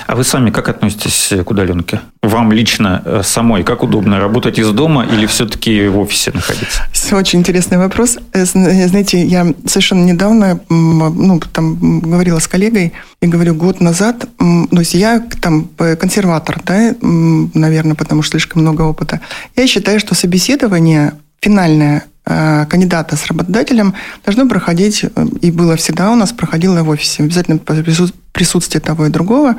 А 0.07 0.17
вы 0.17 0.25
сами 0.25 0.51
как 0.51 0.69
относитесь 0.69 1.33
к 1.45 1.51
удаленке? 1.51 2.01
Вам 2.23 2.53
лично 2.53 3.03
э, 3.05 3.23
самой 3.25 3.65
как 3.65 3.83
удобно, 3.83 4.21
работать 4.21 4.59
из 4.59 4.71
дома 4.71 5.05
или 5.05 5.27
все-таки 5.27 5.89
в 5.89 5.99
офисе 5.99 6.33
находиться? 6.35 6.83
Очень 7.13 7.41
интересный 7.41 7.79
вопрос. 7.79 8.19
Э, 8.33 8.43
э, 8.43 8.89
знаете, 8.89 9.23
я 9.25 9.47
совершенно 9.67 10.05
недавно 10.05 10.61
ну, 10.69 11.41
там, 11.53 12.01
говорила 12.01 12.39
с 12.39 12.49
коллегой 12.49 12.93
и 13.23 13.27
говорю, 13.27 13.55
год 13.55 13.81
назад, 13.81 14.27
то 14.39 14.79
есть 14.79 14.95
я 14.95 15.21
там 15.41 15.69
консерватор, 15.99 16.61
да, 16.65 16.95
наверное, 17.01 17.95
потому 17.95 18.23
что 18.23 18.33
слишком 18.33 18.63
много 18.63 18.83
опыта. 18.83 19.21
Я 19.57 19.67
считаю, 19.67 20.01
что 20.01 20.15
собеседование 20.15 21.15
финальное 21.41 22.05
кандидата 22.25 23.17
с 23.17 23.27
работодателем 23.27 23.95
должно 24.25 24.49
проходить, 24.49 25.05
э, 25.05 25.27
и 25.41 25.51
было 25.51 25.77
всегда 25.77 26.11
у 26.11 26.15
нас, 26.15 26.33
проходило 26.33 26.83
в 26.83 26.89
офисе. 26.89 27.23
Обязательно 27.23 27.59
присутствие 28.33 28.81
того 28.81 29.07
и 29.07 29.11
другого. 29.11 29.57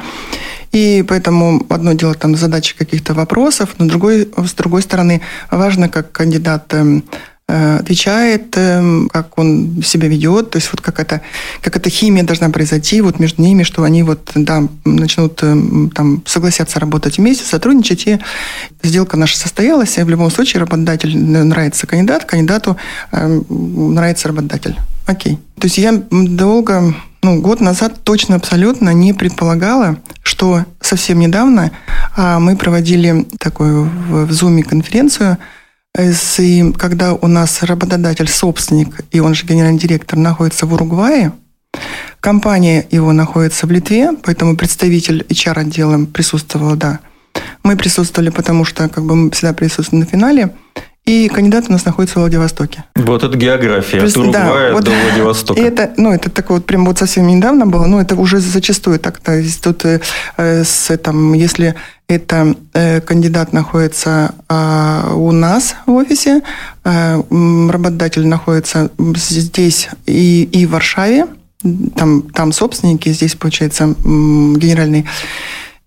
И 0.72 1.04
поэтому 1.08 1.66
одно 1.70 1.94
дело 1.94 2.14
там 2.14 2.36
задачи 2.36 2.78
каких-то 2.78 3.14
вопросов, 3.14 3.76
но 3.78 3.88
другой, 3.88 4.30
с 4.38 4.54
другой 4.54 4.82
стороны 4.82 5.22
важно, 5.50 5.90
как 5.90 6.12
кандидат 6.12 6.74
эм, 6.74 7.04
Э, 7.04 7.31
отвечает, 7.52 8.56
эм, 8.56 9.10
как 9.12 9.38
он 9.38 9.82
себя 9.84 10.08
ведет, 10.08 10.52
то 10.52 10.58
есть 10.58 10.70
вот 10.72 10.82
как 10.82 11.00
это, 11.00 11.22
как 11.62 11.76
эта 11.76 11.90
химия 11.90 12.24
должна 12.24 12.50
произойти 12.50 13.02
вот 13.02 13.20
между 13.20 13.42
ними, 13.42 13.64
что 13.64 13.84
они 13.84 14.04
вот, 14.04 14.32
да, 14.36 14.64
начнут 14.86 15.42
эм, 15.44 15.90
там 15.90 16.24
согласятся 16.26 16.80
работать 16.80 17.18
вместе, 17.18 17.44
сотрудничать, 17.44 18.08
и 18.08 18.20
сделка 18.84 19.18
наша 19.18 19.38
состоялась, 19.38 19.98
и 19.98 20.04
в 20.04 20.10
любом 20.10 20.32
случае 20.32 20.62
работодатель 20.62 21.18
нравится 21.18 21.88
кандидат, 21.88 22.26
кандидату 22.26 22.78
э, 23.12 23.42
нравится 23.50 24.28
работодатель. 24.30 24.78
Окей. 25.06 25.38
То 25.60 25.68
есть 25.68 25.78
я 25.78 25.92
долго, 26.10 26.96
ну, 27.22 27.42
год 27.42 27.60
назад 27.60 28.04
точно 28.04 28.36
абсолютно 28.36 28.92
не 28.92 29.14
предполагала, 29.14 29.98
что 30.24 30.66
совсем 30.80 31.20
недавно 31.20 31.72
а, 32.16 32.40
мы 32.40 32.56
проводили 32.56 33.28
такую 33.40 33.84
в 33.86 34.32
Zoom 34.32 34.64
конференцию 34.64 35.38
и 36.40 36.74
когда 36.78 37.14
у 37.14 37.28
нас 37.28 37.64
работодатель, 37.64 38.28
собственник, 38.28 39.02
и 39.12 39.20
он 39.20 39.34
же 39.34 39.46
генеральный 39.46 39.80
директор, 39.80 40.18
находится 40.18 40.66
в 40.66 40.74
Уругвае, 40.74 41.34
компания 42.20 42.88
его 42.92 43.12
находится 43.12 43.68
в 43.68 43.72
Литве, 43.72 44.12
поэтому 44.24 44.56
представитель 44.56 45.26
HR-отдела 45.30 46.06
присутствовал, 46.06 46.76
да. 46.76 47.00
Мы 47.64 47.76
присутствовали, 47.76 48.30
потому 48.30 48.66
что 48.66 48.88
как 48.90 49.04
бы 49.06 49.16
мы 49.16 49.32
всегда 49.32 49.54
присутствуем 49.54 50.04
на 50.04 50.10
финале– 50.10 50.56
и 51.06 51.28
кандидат 51.30 51.66
у 51.68 51.72
нас 51.72 51.84
находится 51.84 52.20
в 52.20 52.22
Владивостоке. 52.22 52.86
Вот 52.96 53.24
это 53.24 53.36
география, 53.36 54.00
Плюс, 54.00 54.12
от 54.12 54.18
Уругвая 54.18 54.70
да, 54.70 54.74
вот, 54.76 54.84
до 54.84 54.92
Владивостока. 54.92 55.60
И 55.60 55.64
это, 55.68 55.92
ну, 55.98 56.14
это 56.14 56.30
такое 56.30 56.58
вот 56.58 56.66
прям 56.66 56.86
вот 56.86 57.00
совсем 57.00 57.28
недавно 57.28 57.66
было, 57.66 57.86
но 57.86 58.00
это 58.00 58.16
уже 58.16 58.40
зачастую 58.40 59.00
так. 59.00 59.20
То 59.20 59.34
есть 59.34 59.64
тут 59.64 59.84
э, 59.86 60.00
с, 60.38 60.96
там, 60.98 61.34
если 61.34 61.76
это 62.08 62.56
э, 62.74 63.02
кандидат 63.02 63.52
находится 63.52 64.36
э, 64.48 65.14
у 65.16 65.32
нас 65.32 65.76
в 65.88 65.92
офисе, 65.92 66.42
э, 66.84 67.22
работодатель 67.70 68.28
находится 68.28 68.92
здесь 69.16 69.90
и, 70.06 70.44
и 70.44 70.68
в 70.68 70.72
Варшаве, 70.72 71.26
там, 71.96 72.22
там 72.22 72.52
собственники, 72.52 73.10
здесь, 73.10 73.36
получается, 73.36 73.96
генеральный, 74.04 75.08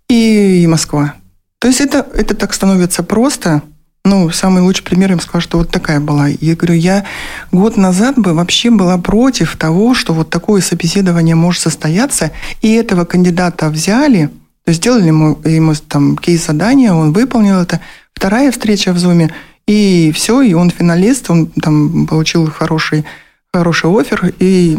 и, 0.08 0.62
и 0.62 0.66
Москва. 0.66 1.14
То 1.60 1.68
есть 1.68 1.80
это, 1.80 2.06
это 2.14 2.34
так 2.34 2.52
становится 2.52 3.04
просто– 3.04 3.62
ну, 4.04 4.30
самый 4.30 4.62
лучший 4.62 4.84
пример 4.84 5.12
им 5.12 5.20
сказал, 5.20 5.40
что 5.40 5.58
вот 5.58 5.70
такая 5.70 5.98
была. 5.98 6.28
Я 6.28 6.56
говорю, 6.56 6.74
я 6.74 7.06
год 7.52 7.78
назад 7.78 8.18
бы 8.18 8.34
вообще 8.34 8.70
была 8.70 8.98
против 8.98 9.56
того, 9.56 9.94
что 9.94 10.12
вот 10.12 10.28
такое 10.28 10.60
собеседование 10.60 11.34
может 11.34 11.62
состояться, 11.62 12.30
и 12.60 12.72
этого 12.74 13.06
кандидата 13.06 13.70
взяли, 13.70 14.26
то 14.64 14.70
есть 14.70 14.80
сделали 14.80 15.06
ему, 15.06 15.38
ему 15.44 15.74
там 15.88 16.18
кейс-задание, 16.18 16.92
он 16.92 17.12
выполнил 17.12 17.56
это. 17.56 17.80
Вторая 18.12 18.52
встреча 18.52 18.92
в 18.92 18.98
Зуме, 18.98 19.34
и 19.66 20.12
все, 20.14 20.42
и 20.42 20.52
он 20.52 20.70
финалист, 20.70 21.30
он 21.30 21.46
там 21.46 22.06
получил 22.06 22.50
хороший, 22.50 23.06
хороший 23.52 23.90
офер, 23.90 24.34
и 24.38 24.76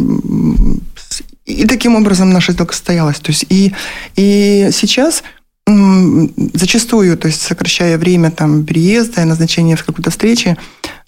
и 1.46 1.68
таким 1.68 1.96
образом 1.96 2.32
наша 2.32 2.54
сделка 2.54 2.74
состоялась. 2.74 3.20
То 3.20 3.32
есть 3.32 3.46
и, 3.50 3.74
и 4.16 4.70
сейчас 4.72 5.24
Зачастую, 5.68 7.18
то 7.18 7.28
есть 7.28 7.42
сокращая 7.42 7.98
время 7.98 8.30
там, 8.30 8.66
переезда 8.66 9.24
и 9.24 9.26
назначения 9.26 9.76
в 9.76 9.84
какой-то 9.84 10.12
встречи, 10.12 10.58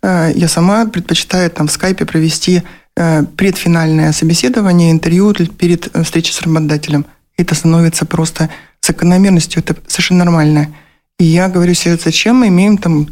э, 0.01 0.31
я 0.33 0.47
сама 0.47 0.87
предпочитаю 0.87 1.51
там, 1.51 1.67
в 1.67 1.71
скайпе 1.71 2.05
провести 2.05 2.63
э, 2.95 3.23
предфинальное 3.35 4.11
собеседование, 4.13 4.91
интервью 4.91 5.31
перед 5.33 5.95
э, 5.95 6.03
встречей 6.03 6.33
с 6.33 6.41
работодателем. 6.41 7.05
Это 7.37 7.53
становится 7.53 8.07
просто 8.07 8.49
закономерностью, 8.81 9.61
это 9.61 9.75
совершенно 9.85 10.25
нормально. 10.25 10.73
И 11.19 11.25
я 11.25 11.49
говорю 11.49 11.75
себе, 11.75 11.95
зачем 12.03 12.37
мы 12.37 12.47
имеем 12.47 12.79
там 12.79 13.09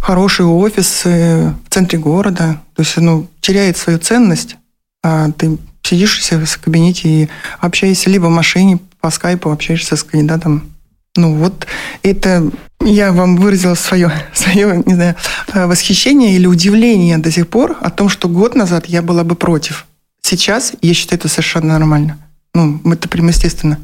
хороший 0.00 0.46
офис 0.46 1.04
в 1.04 1.54
центре 1.70 1.98
города, 1.98 2.60
то 2.74 2.82
есть 2.82 2.96
оно 2.98 3.26
теряет 3.40 3.76
свою 3.76 3.98
ценность, 3.98 4.56
а 5.02 5.30
ты 5.32 5.58
сидишь 5.82 6.20
в 6.30 6.60
кабинете 6.60 7.08
и 7.08 7.28
общаешься 7.60 8.10
либо 8.10 8.26
в 8.26 8.30
машине, 8.30 8.78
по 9.00 9.10
скайпу 9.10 9.50
общаешься 9.50 9.96
с 9.96 10.02
кандидатом 10.02 10.73
ну 11.16 11.34
вот 11.34 11.66
это 12.02 12.50
я 12.80 13.12
вам 13.12 13.36
выразила 13.36 13.74
свое, 13.74 14.12
свое 14.32 14.82
не 14.84 14.94
знаю, 14.94 15.14
э, 15.52 15.66
восхищение 15.66 16.34
или 16.34 16.46
удивление 16.46 17.18
до 17.18 17.30
сих 17.30 17.48
пор 17.48 17.76
о 17.80 17.90
том, 17.90 18.08
что 18.08 18.28
год 18.28 18.54
назад 18.54 18.86
я 18.86 19.02
была 19.02 19.24
бы 19.24 19.34
против. 19.34 19.86
Сейчас 20.22 20.72
я 20.82 20.94
считаю 20.94 21.18
это 21.18 21.28
совершенно 21.28 21.78
нормально. 21.78 22.18
Ну, 22.54 22.80
это 22.92 23.08
прямо 23.08 23.28
естественно. 23.28 23.78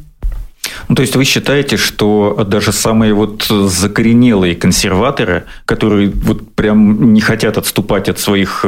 Ну, 0.89 0.95
то 0.95 1.03
есть 1.03 1.17
вы 1.17 1.25
считаете, 1.25 1.77
что 1.77 2.45
даже 2.47 2.73
самые 2.73 3.15
вот 3.15 3.45
закоренелые 3.45 4.55
консерваторы, 4.55 5.45
которые 5.65 6.11
вот 6.11 6.55
прям 6.55 7.13
не 7.13 7.21
хотят 7.21 7.59
отступать 7.59 8.09
от 8.09 8.19
своих 8.19 8.65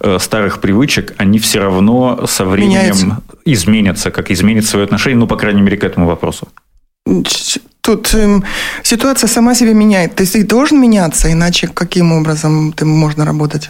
э, 0.00 0.18
старых 0.18 0.60
привычек, 0.60 1.14
они 1.18 1.38
все 1.38 1.60
равно 1.60 2.26
со 2.26 2.44
временем 2.44 2.70
Меняется. 2.70 3.22
изменятся, 3.44 4.10
как 4.10 4.30
изменят 4.30 4.64
свое 4.64 4.84
отношение, 4.84 5.18
ну, 5.18 5.26
по 5.26 5.36
крайней 5.36 5.62
мере, 5.62 5.76
к 5.76 5.84
этому 5.84 6.06
вопросу? 6.06 6.48
Тут 7.84 8.14
э, 8.14 8.40
ситуация 8.82 9.28
сама 9.28 9.54
себя 9.54 9.74
меняет. 9.74 10.14
То 10.14 10.22
есть 10.22 10.32
ты 10.32 10.42
должен 10.42 10.80
меняться, 10.80 11.30
иначе 11.30 11.66
каким 11.66 12.12
образом 12.12 12.72
ты 12.72 12.86
можно 12.86 13.26
работать? 13.26 13.68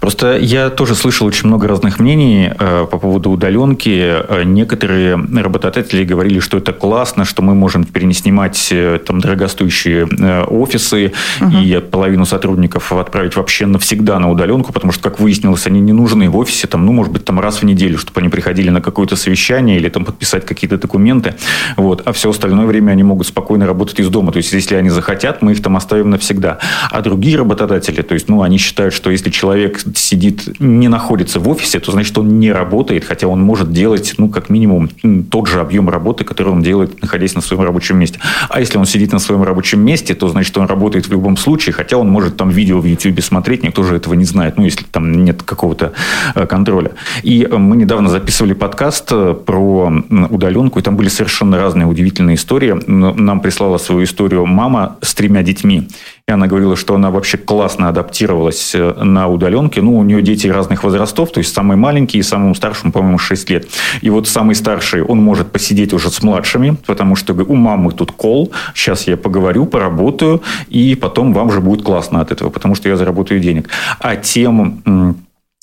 Просто 0.00 0.38
я 0.38 0.70
тоже 0.70 0.94
слышал 0.94 1.26
очень 1.26 1.48
много 1.48 1.68
разных 1.68 2.00
мнений 2.00 2.50
э, 2.58 2.86
по 2.90 2.98
поводу 2.98 3.30
удаленки. 3.30 3.90
Э, 3.90 4.42
некоторые 4.44 5.16
работодатели 5.16 6.02
говорили, 6.02 6.40
что 6.40 6.56
это 6.56 6.72
классно, 6.72 7.26
что 7.26 7.42
мы 7.42 7.54
можем 7.54 7.84
теперь 7.84 8.04
не 8.04 8.14
снимать 8.14 8.68
э, 8.72 8.98
там 9.06 9.20
дорогостоящие 9.20 10.08
э, 10.08 10.44
офисы 10.44 11.12
угу. 11.38 11.58
и 11.58 11.78
половину 11.78 12.24
сотрудников 12.24 12.90
отправить 12.90 13.36
вообще 13.36 13.66
навсегда 13.66 14.18
на 14.18 14.30
удаленку, 14.30 14.72
потому 14.72 14.92
что, 14.92 15.02
как 15.02 15.20
выяснилось, 15.20 15.66
они 15.66 15.80
не 15.80 15.92
нужны 15.92 16.30
в 16.30 16.38
офисе, 16.38 16.68
там, 16.68 16.86
ну, 16.86 16.92
может 16.92 17.12
быть, 17.12 17.26
там 17.26 17.38
раз 17.38 17.56
в 17.58 17.64
неделю, 17.64 17.98
чтобы 17.98 18.20
они 18.20 18.30
приходили 18.30 18.70
на 18.70 18.80
какое-то 18.80 19.16
совещание 19.16 19.76
или 19.76 19.90
там 19.90 20.06
подписать 20.06 20.46
какие-то 20.46 20.78
документы. 20.78 21.34
Вот. 21.76 22.00
А 22.06 22.12
все 22.12 22.30
остальное 22.30 22.64
время 22.64 22.92
они 22.92 23.02
могут 23.02 23.26
спокойно 23.26 23.41
спокойно 23.42 23.66
работать 23.66 23.98
из 23.98 24.08
дома. 24.08 24.30
То 24.30 24.36
есть, 24.36 24.52
если 24.52 24.76
они 24.76 24.88
захотят, 24.88 25.42
мы 25.42 25.52
их 25.52 25.62
там 25.62 25.76
оставим 25.76 26.10
навсегда. 26.10 26.58
А 26.90 27.00
другие 27.00 27.36
работодатели, 27.36 28.02
то 28.02 28.14
есть, 28.14 28.28
ну, 28.28 28.42
они 28.42 28.56
считают, 28.56 28.94
что 28.94 29.10
если 29.10 29.30
человек 29.30 29.80
сидит, 29.96 30.60
не 30.60 30.86
находится 30.86 31.40
в 31.40 31.48
офисе, 31.48 31.80
то 31.80 31.90
значит, 31.90 32.16
он 32.18 32.38
не 32.38 32.52
работает, 32.52 33.04
хотя 33.04 33.26
он 33.26 33.42
может 33.42 33.72
делать, 33.72 34.14
ну, 34.18 34.28
как 34.28 34.48
минимум, 34.48 34.88
тот 35.30 35.48
же 35.48 35.60
объем 35.60 35.88
работы, 35.88 36.22
который 36.22 36.52
он 36.52 36.62
делает, 36.62 37.02
находясь 37.02 37.34
на 37.34 37.40
своем 37.40 37.62
рабочем 37.62 37.98
месте. 37.98 38.20
А 38.48 38.60
если 38.60 38.78
он 38.78 38.86
сидит 38.86 39.12
на 39.12 39.18
своем 39.18 39.42
рабочем 39.42 39.80
месте, 39.80 40.14
то 40.14 40.28
значит, 40.28 40.56
он 40.56 40.66
работает 40.66 41.06
в 41.06 41.10
любом 41.10 41.36
случае, 41.36 41.72
хотя 41.72 41.96
он 41.96 42.08
может 42.08 42.36
там 42.36 42.50
видео 42.50 42.78
в 42.78 42.84
YouTube 42.84 43.20
смотреть, 43.22 43.64
никто 43.64 43.82
же 43.82 43.96
этого 43.96 44.14
не 44.14 44.24
знает, 44.24 44.56
ну, 44.56 44.64
если 44.64 44.84
там 44.84 45.24
нет 45.24 45.42
какого-то 45.42 45.92
э, 46.36 46.46
контроля. 46.46 46.92
И 47.24 47.42
э, 47.50 47.56
мы 47.56 47.76
недавно 47.76 48.08
записывали 48.08 48.52
подкаст 48.52 49.08
э, 49.10 49.34
про 49.34 49.92
удаленку, 50.30 50.78
и 50.78 50.82
там 50.82 50.96
были 50.96 51.08
совершенно 51.08 51.58
разные 51.58 51.86
удивительные 51.86 52.36
истории. 52.36 52.74
На 52.86 53.31
нам 53.32 53.40
прислала 53.40 53.78
свою 53.78 54.04
историю 54.04 54.44
мама 54.44 54.96
с 55.00 55.14
тремя 55.14 55.42
детьми. 55.42 55.88
И 56.28 56.32
она 56.32 56.46
говорила, 56.46 56.76
что 56.76 56.94
она 56.94 57.10
вообще 57.10 57.38
классно 57.38 57.88
адаптировалась 57.88 58.74
э, 58.74 58.92
на 59.02 59.26
удаленке. 59.28 59.80
Ну, 59.80 59.98
у 59.98 60.02
нее 60.02 60.20
дети 60.20 60.48
разных 60.48 60.84
возрастов, 60.84 61.32
то 61.32 61.38
есть 61.38 61.54
самый 61.54 61.78
маленький 61.78 62.18
и 62.18 62.22
самому 62.22 62.54
старшему, 62.54 62.92
по-моему, 62.92 63.18
6 63.18 63.50
лет. 63.50 63.66
И 64.02 64.10
вот 64.10 64.28
самый 64.28 64.54
старший, 64.54 65.02
он 65.02 65.18
может 65.18 65.50
посидеть 65.50 65.94
уже 65.94 66.10
с 66.10 66.22
младшими, 66.22 66.76
потому 66.86 67.16
что 67.16 67.32
у 67.32 67.54
мамы 67.54 67.92
тут 67.92 68.12
кол, 68.12 68.52
сейчас 68.74 69.08
я 69.08 69.16
поговорю, 69.16 69.64
поработаю, 69.64 70.42
и 70.68 70.94
потом 70.94 71.32
вам 71.32 71.50
же 71.50 71.60
будет 71.60 71.82
классно 71.82 72.20
от 72.20 72.32
этого, 72.32 72.50
потому 72.50 72.74
что 72.74 72.90
я 72.90 72.96
заработаю 72.96 73.40
денег. 73.40 73.70
А 73.98 74.16
тем 74.16 75.16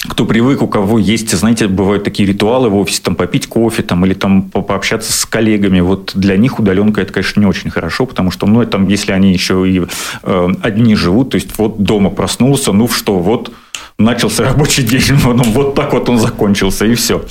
кто 0.08 0.26
привык, 0.26 0.62
у 0.62 0.68
кого 0.68 0.98
есть, 0.98 1.30
знаете, 1.32 1.68
бывают 1.68 2.06
такие 2.06 2.28
ритуалы 2.28 2.70
в 2.70 2.78
офисе, 2.78 3.02
там 3.04 3.16
попить 3.16 3.48
кофе, 3.48 3.84
там, 3.84 4.06
или 4.06 4.14
там 4.14 4.44
пообщаться 4.44 5.12
с 5.12 5.26
коллегами, 5.26 5.82
вот 5.82 6.14
для 6.16 6.38
них 6.38 6.58
удаленка 6.58 7.02
это, 7.02 7.12
конечно, 7.12 7.42
не 7.42 7.46
очень 7.46 7.70
хорошо, 7.70 8.06
потому 8.06 8.32
что, 8.32 8.48
ну, 8.48 8.66
там, 8.66 8.88
если 8.88 9.12
они 9.12 9.34
еще 9.34 9.70
и 9.70 9.82
э, 10.24 10.48
одни 10.62 10.96
живут, 10.96 11.32
то 11.32 11.36
есть 11.36 11.58
вот 11.58 11.84
дома 11.84 12.12
проснулся, 12.12 12.72
ну 12.72 12.88
что, 12.88 13.20
вот 13.20 13.52
начался 13.98 14.46
рабочий 14.46 14.84
день, 14.84 15.04
ну, 15.24 15.44
вот 15.44 15.76
так 15.76 15.92
вот 15.92 16.08
он 16.08 16.18
закончился, 16.18 16.86
и 16.86 16.96
все. 16.96 17.26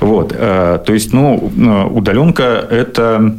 Вот, 0.00 0.32
э, 0.34 0.80
то 0.86 0.92
есть, 0.94 1.12
ну, 1.12 1.52
э, 1.54 1.84
удаленка 1.84 2.66
это, 2.70 3.36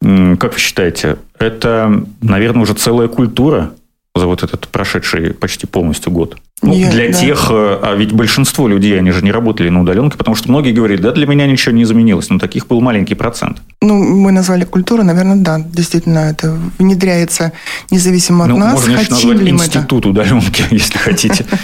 как 0.00 0.54
вы 0.54 0.58
считаете, 0.58 1.18
это, 1.38 2.02
наверное, 2.20 2.62
уже 2.62 2.74
целая 2.74 3.06
культура 3.06 3.70
за 4.18 4.26
вот 4.26 4.42
этот 4.42 4.68
прошедший 4.68 5.34
почти 5.34 5.66
полностью 5.66 6.12
год. 6.12 6.36
Ну, 6.62 6.72
Я, 6.72 6.90
для 6.90 7.08
да. 7.08 7.12
тех, 7.12 7.48
э, 7.50 7.78
а 7.82 7.94
ведь 7.94 8.12
большинство 8.12 8.66
людей, 8.66 8.98
они 8.98 9.10
же 9.10 9.22
не 9.22 9.30
работали 9.30 9.68
на 9.68 9.82
удаленке, 9.82 10.16
потому 10.16 10.34
что 10.36 10.48
многие 10.48 10.72
говорили, 10.72 11.02
да, 11.02 11.12
для 11.12 11.26
меня 11.26 11.46
ничего 11.46 11.74
не 11.74 11.82
изменилось, 11.82 12.30
но 12.30 12.38
таких 12.38 12.66
был 12.66 12.80
маленький 12.80 13.14
процент. 13.14 13.58
Ну, 13.82 14.02
мы 14.02 14.32
назвали 14.32 14.64
культуру, 14.64 15.04
наверное, 15.04 15.36
да, 15.36 15.58
действительно, 15.60 16.20
это 16.20 16.58
внедряется 16.78 17.52
независимо 17.90 18.44
от 18.46 18.50
ну, 18.52 18.56
нас. 18.56 18.72
Можно 18.72 19.00
еще 19.00 19.10
назвать 19.10 19.48
институт 19.48 20.00
это? 20.00 20.08
удаленки, 20.08 20.64
если 20.70 20.98
хотите. 20.98 21.44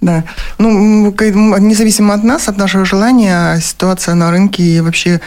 Да, 0.00 0.22
ну, 0.58 1.10
независимо 1.58 2.14
от 2.14 2.22
нас, 2.22 2.48
от 2.48 2.58
нашего 2.58 2.84
желания, 2.84 3.58
ситуация 3.58 4.14
на 4.14 4.30
рынке 4.30 4.62
и 4.62 4.80
вообще 4.80 5.20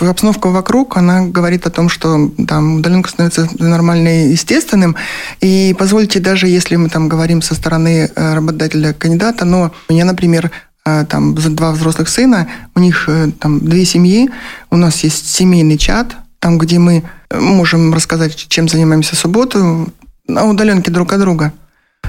обстановка 0.00 0.48
вокруг, 0.48 0.96
она 0.96 1.26
говорит 1.26 1.64
о 1.66 1.70
том, 1.70 1.88
что 1.88 2.32
там 2.48 2.78
удаленка 2.78 3.08
становится 3.08 3.48
нормально 3.60 4.24
и 4.24 4.30
естественным, 4.30 4.96
и 5.40 5.74
позвольте, 5.78 6.20
даже 6.20 6.48
если 6.48 6.76
мы 6.76 6.88
там 6.88 7.08
говорим 7.08 7.42
со 7.42 7.54
стороны 7.54 8.10
э, 8.14 8.34
работодателя-кандидата, 8.34 9.44
но 9.44 9.72
у 9.88 9.92
меня, 9.92 10.04
например, 10.04 10.50
э, 10.84 11.04
там 11.08 11.34
два 11.34 11.72
взрослых 11.72 12.08
сына, 12.08 12.48
у 12.74 12.80
них 12.80 13.04
э, 13.08 13.30
там 13.38 13.60
две 13.60 13.84
семьи, 13.84 14.30
у 14.70 14.76
нас 14.76 15.02
есть 15.04 15.28
семейный 15.28 15.78
чат, 15.78 16.16
там, 16.38 16.58
где 16.58 16.78
мы 16.78 17.02
можем 17.32 17.92
рассказать, 17.94 18.36
чем 18.36 18.68
занимаемся 18.68 19.16
в 19.16 19.18
субботу, 19.18 19.92
на 20.26 20.44
удаленке 20.44 20.90
друг 20.90 21.12
от 21.12 21.20
друга. 21.20 21.52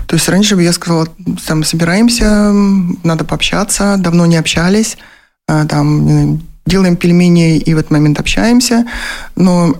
То 0.07 0.15
есть 0.15 0.29
раньше 0.29 0.55
бы 0.55 0.63
я 0.63 0.73
сказала, 0.73 1.07
там, 1.45 1.63
собираемся, 1.63 2.51
надо 3.03 3.25
пообщаться, 3.25 3.95
давно 3.97 4.25
не 4.25 4.37
общались, 4.37 4.97
там, 5.47 6.39
делаем 6.67 6.95
пельмени 6.95 7.57
и 7.57 7.73
в 7.73 7.77
этот 7.77 7.91
момент 7.91 8.19
общаемся. 8.19 8.85
Но 9.35 9.73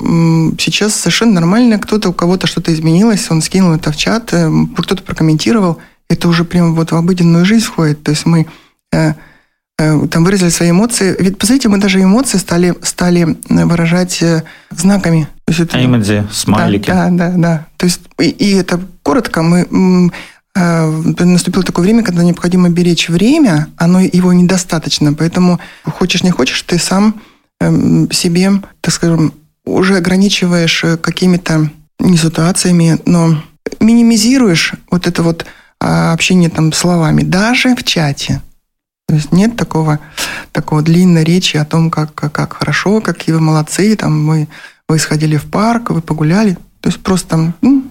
сейчас 0.58 0.96
совершенно 0.96 1.34
нормально. 1.34 1.80
Кто-то, 1.80 2.10
у 2.10 2.14
кого-то 2.14 2.48
что-то 2.48 2.74
изменилось, 2.74 3.30
он 3.30 3.42
скинул 3.42 3.74
это 3.74 3.92
в 3.92 3.98
чат, 3.98 4.34
э, 4.34 4.50
кто-то 4.78 5.04
прокомментировал. 5.04 5.80
Это 6.10 6.28
уже 6.30 6.46
прямо 6.46 6.74
вот 6.74 6.92
в 6.92 6.96
обыденную 6.96 7.46
жизнь 7.46 7.66
входит. 7.66 8.02
То 8.04 8.12
есть 8.12 8.26
мы 8.26 8.48
э, 8.94 9.14
э, 9.78 10.08
там 10.08 10.24
выразили 10.24 10.50
свои 10.50 10.72
эмоции. 10.72 11.16
Ведь, 11.20 11.38
посмотрите, 11.38 11.70
мы 11.70 11.78
даже 11.80 12.02
эмоции 12.02 12.38
стали, 12.38 12.76
стали 12.82 13.38
выражать 13.50 14.24
знаками. 14.72 15.28
То 15.46 15.52
есть 15.52 15.60
это, 15.60 15.84
Эмодзи, 15.84 16.28
смайлики. 16.32 16.88
Да, 16.88 17.10
да, 17.12 17.34
да. 17.36 17.66
То 17.78 17.86
есть, 17.86 18.02
и, 18.20 18.30
и 18.30 18.56
это 18.56 18.80
коротко, 19.04 19.44
мы 19.44 19.68
Э, 19.70 20.10
наступило 20.60 21.64
такое 21.64 21.84
время, 21.84 22.04
когда 22.04 22.24
необходимо 22.24 22.70
беречь 22.70 23.10
время, 23.10 23.68
оно 23.78 24.00
его 24.00 24.34
недостаточно, 24.34 25.14
поэтому 25.14 25.60
хочешь 25.86 26.24
не 26.24 26.32
хочешь, 26.32 26.62
ты 26.64 26.80
сам 26.80 27.22
эм, 27.60 28.12
себе, 28.12 28.52
так 28.82 28.94
скажем, 28.94 29.34
уже 29.66 29.98
ограничиваешь 29.98 30.84
э, 30.84 30.98
какими-то 30.98 31.70
не 32.00 32.18
ситуациями, 32.18 33.00
но 33.06 33.42
минимизируешь 33.80 34.74
вот 34.90 35.08
это 35.08 35.24
вот 35.24 35.46
а, 35.80 36.14
общение 36.14 36.50
там 36.50 36.72
словами, 36.74 37.24
даже 37.24 37.76
в 37.76 37.84
чате. 37.84 38.42
То 39.08 39.16
есть 39.16 39.32
нет 39.32 39.56
такого, 39.56 40.00
такого 40.52 40.82
длинной 40.82 41.24
речи 41.24 41.58
о 41.58 41.66
том, 41.66 41.90
как, 41.90 42.14
как, 42.14 42.34
как 42.34 42.54
хорошо, 42.54 43.02
какие 43.02 43.34
вы 43.34 43.42
молодцы, 43.42 43.96
там 43.96 44.28
вы, 44.28 44.48
вы 44.90 45.00
сходили 45.00 45.38
в 45.38 45.46
парк, 45.46 45.92
вы 45.92 46.02
погуляли. 46.02 46.58
То 46.82 46.90
есть 46.90 47.02
просто 47.02 47.30
там, 47.30 47.54
ну, 47.62 47.84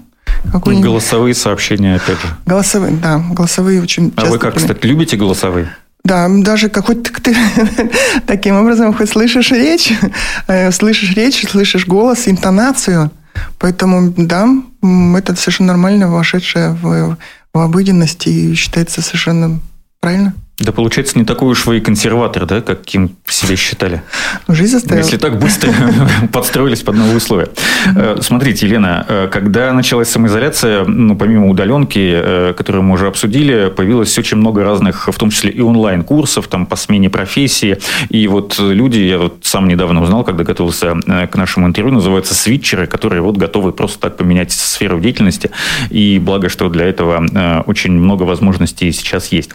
Голосовые 0.44 1.34
сообщения, 1.34 1.96
опять 1.96 2.20
же. 2.20 2.28
Голосовые, 2.46 2.96
да, 2.96 3.18
голосовые 3.18 3.82
очень 3.82 4.12
А 4.16 4.26
вы 4.26 4.38
как, 4.38 4.56
кстати, 4.56 4.86
любите 4.86 5.16
голосовые? 5.16 5.74
Да, 6.04 6.28
даже 6.28 6.68
какой 6.68 6.94
то 6.94 7.12
ты 7.20 7.36
таким 8.26 8.56
образом 8.56 8.94
хоть 8.94 9.10
слышишь 9.10 9.50
речь, 9.50 9.92
э, 10.46 10.70
слышишь 10.70 11.14
речь, 11.14 11.44
слышишь 11.48 11.86
голос, 11.86 12.28
интонацию. 12.28 13.10
Поэтому, 13.58 14.14
да, 14.16 14.48
это 15.16 15.34
совершенно 15.34 15.68
нормально, 15.68 16.08
вошедшее 16.08 16.70
в, 16.70 17.18
в 17.52 17.58
обыденность 17.58 18.26
и 18.26 18.54
считается 18.54 19.02
совершенно 19.02 19.60
правильно. 20.00 20.34
Да, 20.58 20.72
получается, 20.72 21.18
не 21.18 21.26
такой 21.26 21.50
уж 21.50 21.66
вы 21.66 21.76
и 21.76 21.80
консерватор, 21.80 22.46
да, 22.46 22.62
каким 22.62 23.10
себе 23.28 23.56
считали. 23.56 24.00
Жизнь 24.48 24.72
заставила. 24.72 25.04
Если 25.04 25.18
так 25.18 25.38
быстро 25.38 25.70
подстроились 26.32 26.80
под 26.80 26.94
новые 26.94 27.18
условия. 27.18 27.50
Э, 27.94 28.16
смотрите, 28.22 28.66
Елена, 28.66 29.04
э, 29.06 29.28
когда 29.30 29.70
началась 29.74 30.08
самоизоляция, 30.08 30.86
ну, 30.86 31.14
помимо 31.14 31.50
удаленки, 31.50 31.98
э, 31.98 32.54
которую 32.56 32.84
мы 32.84 32.94
уже 32.94 33.06
обсудили, 33.06 33.68
появилось 33.68 34.16
очень 34.18 34.38
много 34.38 34.64
разных, 34.64 35.08
в 35.08 35.18
том 35.18 35.28
числе 35.28 35.50
и 35.50 35.60
онлайн-курсов, 35.60 36.48
там, 36.48 36.64
по 36.64 36.76
смене 36.76 37.10
профессии. 37.10 37.76
И 38.08 38.26
вот 38.26 38.58
люди, 38.58 39.00
я 39.00 39.18
вот 39.18 39.40
сам 39.42 39.68
недавно 39.68 40.00
узнал, 40.00 40.24
когда 40.24 40.42
готовился 40.42 40.94
к 41.30 41.36
нашему 41.36 41.66
интервью, 41.66 41.92
называются 41.92 42.34
свитчеры, 42.34 42.86
которые 42.86 43.20
вот 43.20 43.36
готовы 43.36 43.72
просто 43.72 43.98
так 43.98 44.16
поменять 44.16 44.52
сферу 44.52 45.00
деятельности. 45.00 45.50
И 45.90 46.18
благо, 46.18 46.48
что 46.48 46.70
для 46.70 46.86
этого 46.86 47.62
очень 47.66 47.92
много 47.92 48.22
возможностей 48.22 48.90
сейчас 48.92 49.32
есть. 49.32 49.50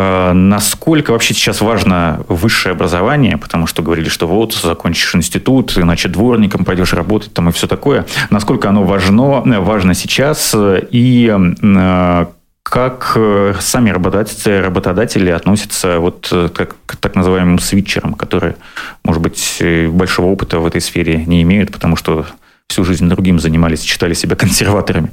Э, 0.00 0.32
насколько 0.32 1.10
вообще 1.10 1.34
сейчас 1.34 1.60
важно 1.60 2.24
высшее 2.28 2.72
образование, 2.72 3.36
потому 3.36 3.66
что 3.66 3.82
говорили, 3.82 4.08
что 4.08 4.26
вот 4.26 4.54
закончишь 4.54 5.14
институт, 5.14 5.76
иначе 5.76 6.08
дворником 6.08 6.64
пойдешь 6.64 6.94
работать 6.94 7.34
там 7.34 7.50
и 7.50 7.52
все 7.52 7.66
такое. 7.66 8.06
Насколько 8.30 8.70
оно 8.70 8.84
важно, 8.84 9.42
важно 9.60 9.94
сейчас 9.94 10.54
и 10.56 11.36
э, 11.62 12.26
как 12.62 13.12
э, 13.16 13.54
сами 13.60 13.90
работодатели, 13.90 14.54
работодатели 14.54 15.30
относятся 15.30 15.98
вот 15.98 16.32
как, 16.54 16.76
к 16.86 16.96
так 16.96 17.14
называемым 17.14 17.58
свитчерам, 17.58 18.14
которые, 18.14 18.56
может 19.04 19.20
быть, 19.20 19.62
большого 19.90 20.26
опыта 20.26 20.60
в 20.60 20.66
этой 20.66 20.80
сфере 20.80 21.24
не 21.26 21.42
имеют, 21.42 21.72
потому 21.72 21.96
что 21.96 22.24
всю 22.68 22.84
жизнь 22.84 23.08
другим 23.08 23.38
занимались, 23.38 23.82
считали 23.82 24.14
себя 24.14 24.36
консерваторами. 24.36 25.10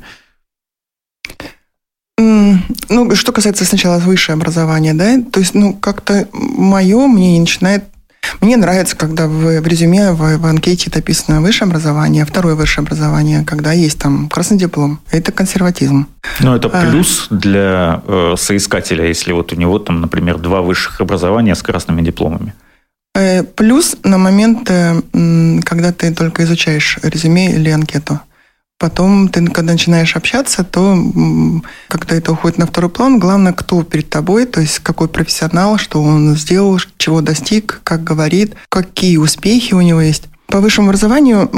Ну, 2.17 3.15
что 3.15 3.31
касается 3.31 3.65
сначала 3.65 3.99
высшего 3.99 4.37
образования, 4.37 4.93
да, 4.93 5.21
то 5.31 5.39
есть, 5.39 5.53
ну, 5.53 5.73
как-то 5.73 6.27
мое 6.33 7.07
мнение 7.07 7.41
начинает 7.41 7.83
Мне 8.41 8.57
нравится, 8.57 8.95
когда 8.95 9.27
в, 9.27 9.61
в 9.61 9.67
резюме, 9.67 10.11
в, 10.11 10.37
в 10.37 10.45
анкете 10.45 10.91
написано 10.93 11.41
высшее 11.41 11.67
образование, 11.67 12.25
второе 12.25 12.55
высшее 12.55 12.83
образование, 12.83 13.45
когда 13.45 13.71
есть 13.71 13.99
там 13.99 14.29
красный 14.29 14.57
диплом. 14.57 14.99
Это 15.11 15.31
консерватизм. 15.31 16.07
Но 16.39 16.55
это 16.55 16.69
а. 16.73 16.81
плюс 16.81 17.27
а, 17.29 17.35
для 17.35 18.01
э, 18.05 18.35
соискателя, 18.37 19.05
если 19.05 19.31
вот 19.31 19.53
у 19.53 19.55
него 19.55 19.79
там, 19.79 20.01
например, 20.01 20.39
два 20.39 20.61
высших 20.61 21.01
образования 21.01 21.55
с 21.55 21.61
красными 21.61 22.01
дипломами. 22.01 22.53
Э, 23.15 23.43
плюс 23.43 23.95
на 24.03 24.17
момент, 24.17 24.69
э, 24.69 25.01
когда 25.63 25.91
ты 25.91 26.13
только 26.13 26.43
изучаешь 26.43 26.99
резюме 27.03 27.53
или 27.53 27.69
анкету. 27.69 28.19
Потом 28.79 29.29
ты, 29.29 29.43
когда 29.47 29.71
начинаешь 29.73 30.15
общаться, 30.15 30.63
то 30.63 30.95
когда 31.87 32.15
это 32.15 32.31
уходит 32.31 32.59
на 32.59 32.67
второй 32.67 32.91
план, 32.91 33.17
главное, 33.17 33.53
кто 33.53 33.81
перед 33.81 34.09
тобой, 34.09 34.45
то 34.45 34.61
есть 34.61 34.79
какой 34.79 35.07
профессионал, 35.07 35.79
что 35.79 36.01
он 36.01 36.35
сделал, 36.35 36.79
чего 36.97 37.21
достиг, 37.21 37.81
как 37.83 38.03
говорит, 38.03 38.55
какие 38.69 39.17
успехи 39.17 39.73
у 39.73 39.81
него 39.81 40.01
есть. 40.01 40.25
По 40.45 40.61
высшему 40.61 40.87
образованию, 40.89 41.49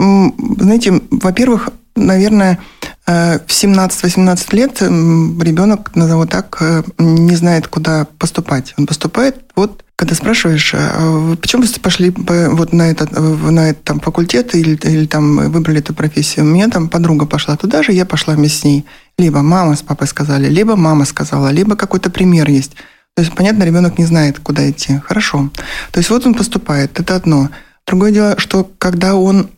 знаете, 0.57 1.01
во-первых, 1.11 1.69
наверное, 1.95 2.59
э, 3.07 3.39
в 3.39 3.51
17-18 3.51 4.53
лет 4.53 4.81
ребенок, 4.81 5.95
назову 5.95 6.25
так, 6.25 6.57
э, 6.61 6.83
не 6.97 7.35
знает, 7.35 7.67
куда 7.67 8.07
поступать. 8.17 8.73
Он 8.77 8.85
поступает 8.85 9.37
вот 9.55 9.83
когда 9.99 10.15
спрашиваешь, 10.15 10.73
а 10.75 11.35
почему 11.35 11.63
вы 11.63 11.67
пошли 11.81 12.13
вот 12.15 12.71
на 12.71 12.89
этот, 12.89 13.11
на 13.11 13.71
этот 13.71 13.83
там, 13.83 13.99
факультет 13.99 14.55
или, 14.55 14.75
или 14.75 15.05
там 15.05 15.51
выбрали 15.51 15.79
эту 15.79 15.93
профессию, 15.93 16.45
у 16.45 16.47
меня 16.47 16.69
там 16.69 16.87
подруга 16.87 17.25
пошла 17.25 17.57
туда 17.57 17.83
же, 17.83 17.91
я 17.91 18.05
пошла 18.05 18.33
вместе 18.33 18.59
с 18.59 18.63
ней. 18.63 18.85
Либо 19.17 19.41
мама 19.41 19.75
с 19.75 19.81
папой 19.81 20.07
сказали, 20.07 20.47
либо 20.47 20.77
мама 20.77 21.03
сказала, 21.03 21.49
либо 21.49 21.75
какой-то 21.75 22.09
пример 22.09 22.49
есть. 22.49 22.75
То 23.15 23.23
есть, 23.23 23.35
понятно, 23.35 23.63
ребенок 23.63 23.97
не 23.97 24.05
знает, 24.05 24.39
куда 24.39 24.69
идти. 24.69 25.01
Хорошо. 25.05 25.49
То 25.91 25.97
есть 25.97 26.09
вот 26.09 26.25
он 26.25 26.33
поступает, 26.33 26.97
это 26.97 27.15
одно. 27.15 27.49
Другое 27.85 28.13
дело, 28.13 28.39
что 28.39 28.71
когда 28.77 29.15
он 29.15 29.49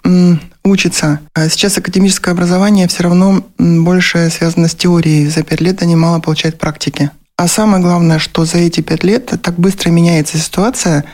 учится, 0.64 1.20
а 1.34 1.50
сейчас 1.50 1.78
академическое 1.78 2.34
образование 2.34 2.88
все 2.88 3.04
равно 3.04 3.44
больше 3.58 4.30
связано 4.30 4.68
с 4.68 4.76
теорией. 4.76 5.28
За 5.28 5.44
пять 5.44 5.62
лет 5.62 5.82
они 5.82 5.96
мало 5.96 6.20
получают 6.20 6.60
практики. 6.60 7.12
А 7.38 7.48
самое 7.48 7.82
главное, 7.82 8.20
что 8.20 8.46
за 8.46 8.60
эти 8.60 8.82
пять 8.82 9.04
лет 9.04 9.34
так 9.42 9.56
быстро 9.56 9.90
меняется 9.90 10.38
ситуация, 10.38 11.06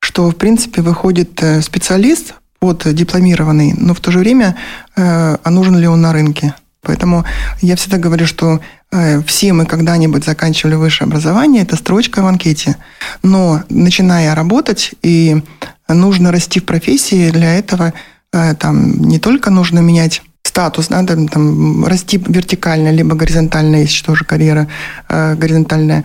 что, 0.00 0.30
в 0.30 0.36
принципе, 0.36 0.82
выходит 0.82 1.42
э, 1.42 1.62
специалист, 1.62 2.34
вот 2.60 2.82
дипломированный, 2.92 3.74
но 3.76 3.94
в 3.94 4.00
то 4.00 4.10
же 4.10 4.18
время, 4.18 4.56
э, 4.96 5.36
а 5.42 5.50
нужен 5.50 5.76
ли 5.76 5.86
он 5.86 6.00
на 6.00 6.12
рынке? 6.12 6.54
Поэтому 6.82 7.24
я 7.60 7.76
всегда 7.76 7.98
говорю, 7.98 8.26
что 8.26 8.60
э, 8.92 9.20
все 9.22 9.52
мы 9.52 9.66
когда-нибудь 9.66 10.24
заканчивали 10.24 10.74
высшее 10.74 11.06
образование, 11.06 11.62
это 11.62 11.76
строчка 11.76 12.22
в 12.22 12.26
анкете. 12.26 12.76
Но 13.22 13.62
начиная 13.68 14.34
работать, 14.34 14.92
и 15.02 15.42
нужно 15.88 16.32
расти 16.32 16.60
в 16.60 16.64
профессии, 16.64 17.30
для 17.30 17.58
этого 17.58 17.92
там 18.32 19.00
не 19.00 19.18
только 19.18 19.50
нужно 19.50 19.80
менять 19.80 20.22
статус, 20.42 20.88
да, 20.88 21.04
там, 21.04 21.28
там, 21.28 21.86
расти 21.86 22.18
вертикально, 22.18 22.90
либо 22.90 23.14
горизонтально, 23.14 23.76
если 23.76 24.04
тоже 24.04 24.24
карьера 24.24 24.68
э, 25.08 25.34
горизонтальная, 25.34 26.04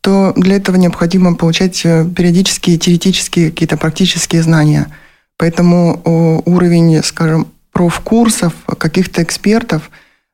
то 0.00 0.32
для 0.36 0.56
этого 0.56 0.76
необходимо 0.76 1.34
получать 1.34 1.82
э, 1.84 2.06
периодические 2.16 2.78
теоретические 2.78 3.50
какие-то 3.50 3.76
практические 3.76 4.42
знания. 4.42 4.86
Поэтому 5.36 6.00
уровень, 6.44 7.02
скажем, 7.02 7.46
профкурсов, 7.72 8.52
каких-то 8.78 9.22
экспертов, 9.22 9.90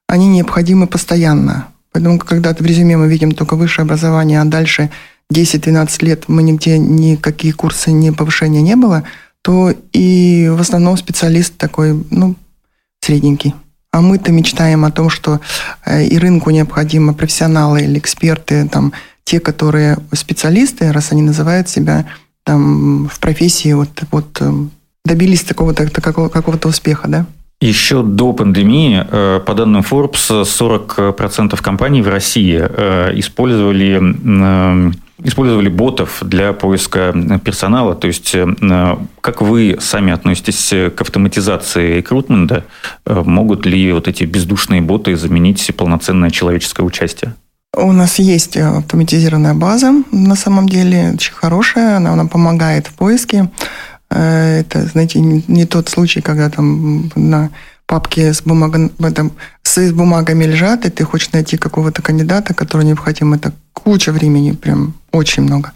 они 0.09 0.27
необходимы 0.29 0.87
постоянно. 0.87 1.69
Поэтому, 1.93 2.19
когда 2.19 2.55
в 2.55 2.61
резюме 2.61 2.97
мы 2.97 3.09
видим 3.09 3.33
только 3.33 3.57
высшее 3.57 3.85
образование, 3.85 4.41
а 4.41 4.45
дальше 4.45 4.91
10-12 5.33 6.05
лет 6.05 6.25
мы 6.29 6.43
нигде 6.43 6.79
никакие 6.79 7.53
курсы, 7.53 7.91
ни 7.91 8.11
повышения 8.11 8.63
не 8.63 8.77
было, 8.77 9.05
то 9.47 9.73
и 9.93 10.49
в 10.51 10.61
основном 10.61 10.97
специалист 10.97 11.57
такой, 11.57 12.05
ну, 12.11 12.35
средненький. 13.01 13.55
А 13.93 14.01
мы-то 14.01 14.33
мечтаем 14.33 14.85
о 14.85 14.91
том, 14.91 15.09
что 15.09 15.39
э, 15.85 16.03
и 16.03 16.19
рынку 16.19 16.51
необходимы 16.51 17.15
профессионалы 17.15 17.83
или 17.83 17.97
эксперты, 17.97 18.69
там, 18.69 18.93
те, 19.23 19.39
которые 19.39 19.99
специалисты, 20.13 20.91
раз 20.91 21.13
они 21.13 21.23
называют 21.23 21.69
себя 21.69 22.07
там, 22.43 23.09
в 23.09 23.21
профессии, 23.21 23.73
вот, 23.73 23.91
вот 24.11 24.37
э, 24.41 24.53
добились 25.05 25.45
такого-то 25.45 25.89
какого-то 25.93 26.67
успеха, 26.67 27.07
да? 27.07 27.27
Еще 27.61 28.03
до 28.03 28.33
пандемии, 28.33 29.07
э, 29.09 29.41
по 29.47 29.55
данным 29.55 29.85
Forbes, 29.89 30.43
40% 30.43 31.63
компаний 31.63 32.03
в 32.03 32.09
России 32.09 32.59
использовали 33.17 34.97
использовали 35.23 35.69
ботов 35.69 36.19
для 36.23 36.53
поиска 36.53 37.15
персонала. 37.45 37.95
То 37.95 38.07
есть, 38.07 38.35
э, 38.35 38.97
как 39.21 39.43
вы 39.43 39.77
сами 39.81 40.13
относитесь 40.13 40.73
к 40.95 41.01
автоматизации 41.01 41.97
рекрутмента? 41.97 42.65
Э, 43.05 43.23
могут 43.25 43.67
ли 43.67 43.93
вот 43.93 44.09
эти 44.09 44.25
бездушные 44.25 44.81
боты 44.81 45.17
заменить 45.17 45.71
полноценное 45.77 46.31
человеческое 46.31 46.83
участие? 46.83 47.35
У 47.75 47.93
нас 47.93 48.19
есть 48.19 48.57
автоматизированная 48.57 49.55
база, 49.55 49.93
на 50.11 50.35
самом 50.35 50.67
деле, 50.69 51.13
очень 51.15 51.35
хорошая, 51.35 51.99
она 51.99 52.17
нам 52.17 52.29
помогает 52.29 52.87
в 52.87 52.95
поиске. 52.95 53.51
Э, 54.11 54.61
это, 54.61 54.87
знаете, 54.87 55.21
не 55.21 55.67
тот 55.67 55.89
случай, 55.89 56.21
когда 56.21 56.49
там 56.49 57.11
на 57.15 57.51
папки 57.87 58.33
с, 58.33 58.43
бумагами, 58.43 58.91
этом, 58.99 59.33
с 59.63 59.93
бумагами 59.93 60.45
лежат, 60.45 60.87
и 60.87 60.91
ты 60.91 61.05
хочешь 61.05 61.33
найти 61.33 61.57
какого-то 61.57 62.03
кандидата, 62.03 62.55
который 62.55 62.85
необходим. 62.85 63.35
Это 63.35 63.53
куча 63.85 64.13
времени, 64.13 64.53
прям 64.53 64.95
очень 65.13 65.43
много. 65.43 65.73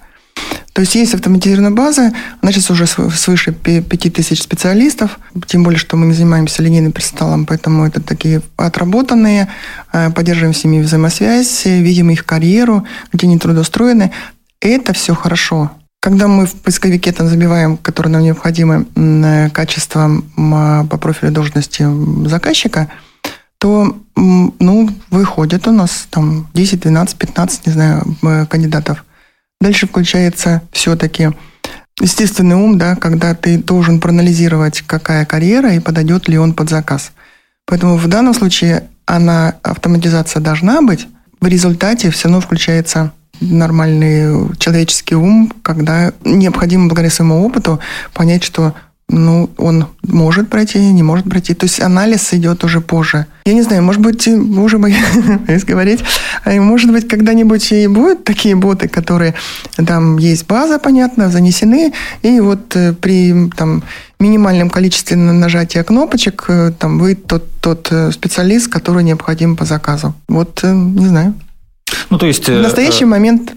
То 0.72 0.82
есть 0.82 0.94
есть 0.94 1.14
автоматизированная 1.14 1.72
база, 1.72 2.12
она 2.40 2.52
сейчас 2.52 2.70
уже 2.70 2.86
свыше 2.86 3.52
5000 3.52 4.40
специалистов, 4.40 5.18
тем 5.46 5.62
более, 5.62 5.78
что 5.78 5.96
мы 5.96 6.06
не 6.06 6.14
занимаемся 6.14 6.62
линейным 6.62 6.92
персоналом, 6.92 7.44
поэтому 7.44 7.86
это 7.86 8.00
такие 8.00 8.40
отработанные, 8.56 9.48
э, 9.92 10.10
поддерживаем 10.10 10.54
с 10.54 10.64
ними 10.64 10.82
взаимосвязь, 10.82 11.66
видим 11.66 12.10
их 12.10 12.24
карьеру, 12.24 12.86
где 13.12 13.26
они 13.26 13.38
трудоустроены. 13.38 14.12
Это 14.60 14.92
все 14.92 15.14
хорошо. 15.14 15.70
Когда 16.00 16.28
мы 16.28 16.46
в 16.46 16.54
поисковике 16.54 17.12
там 17.12 17.28
забиваем, 17.28 17.76
которые 17.76 18.12
нам 18.12 18.22
необходимы, 18.22 18.86
качество 19.52 20.22
по 20.34 20.96
профилю 20.96 21.30
должности 21.32 21.86
заказчика, 22.26 22.88
то 23.60 23.94
ну, 24.16 24.88
выходит 25.10 25.68
у 25.68 25.72
нас 25.72 26.08
там 26.10 26.48
10, 26.54 26.80
12, 26.80 27.16
15, 27.16 27.66
не 27.66 27.72
знаю, 27.72 28.16
кандидатов. 28.48 29.04
Дальше 29.60 29.86
включается 29.86 30.62
все-таки 30.72 31.30
естественный 32.00 32.56
ум, 32.56 32.78
да, 32.78 32.96
когда 32.96 33.34
ты 33.34 33.58
должен 33.58 34.00
проанализировать, 34.00 34.80
какая 34.80 35.26
карьера 35.26 35.74
и 35.74 35.80
подойдет 35.80 36.26
ли 36.26 36.38
он 36.38 36.54
под 36.54 36.70
заказ. 36.70 37.12
Поэтому 37.66 37.96
в 37.96 38.08
данном 38.08 38.32
случае 38.32 38.88
она, 39.04 39.56
автоматизация 39.62 40.40
должна 40.40 40.80
быть, 40.80 41.06
в 41.40 41.46
результате 41.46 42.10
все 42.10 42.28
равно 42.28 42.40
включается 42.40 43.12
нормальный 43.40 44.56
человеческий 44.56 45.16
ум, 45.16 45.52
когда 45.62 46.14
необходимо 46.24 46.86
благодаря 46.86 47.10
своему 47.10 47.44
опыту 47.44 47.78
понять, 48.14 48.42
что 48.42 48.74
ну, 49.12 49.50
он 49.56 49.86
может 50.02 50.48
пройти, 50.48 50.78
не 50.78 51.02
может 51.02 51.28
пройти. 51.28 51.54
То 51.54 51.66
есть 51.66 51.80
анализ 51.80 52.32
идет 52.32 52.62
уже 52.64 52.80
позже. 52.80 53.26
Я 53.44 53.54
не 53.54 53.62
знаю, 53.62 53.82
может 53.82 54.00
быть, 54.00 54.28
уже 54.28 54.78
боюсь 54.78 55.64
говорить, 55.66 56.00
а 56.44 56.52
может 56.60 56.92
быть, 56.92 57.08
когда-нибудь 57.08 57.72
и 57.72 57.86
будут 57.88 58.24
такие 58.24 58.54
боты, 58.54 58.88
которые 58.88 59.34
там 59.84 60.18
есть 60.18 60.46
база, 60.46 60.78
понятно, 60.78 61.28
занесены, 61.28 61.92
и 62.22 62.40
вот 62.40 62.76
э, 62.76 62.92
при 62.92 63.50
там, 63.56 63.82
минимальном 64.20 64.70
количестве 64.70 65.16
нажатия 65.16 65.82
кнопочек 65.82 66.44
э, 66.48 66.72
там 66.78 66.98
вы 66.98 67.14
тот, 67.14 67.44
тот 67.60 67.88
э, 67.90 68.12
специалист, 68.12 68.68
который 68.68 69.02
необходим 69.02 69.56
по 69.56 69.64
заказу. 69.64 70.14
Вот, 70.28 70.62
не 70.62 71.06
знаю. 71.06 71.34
Ну, 72.10 72.18
то 72.18 72.26
есть... 72.26 72.48
В 72.48 72.62
настоящий 72.62 73.04
момент 73.04 73.54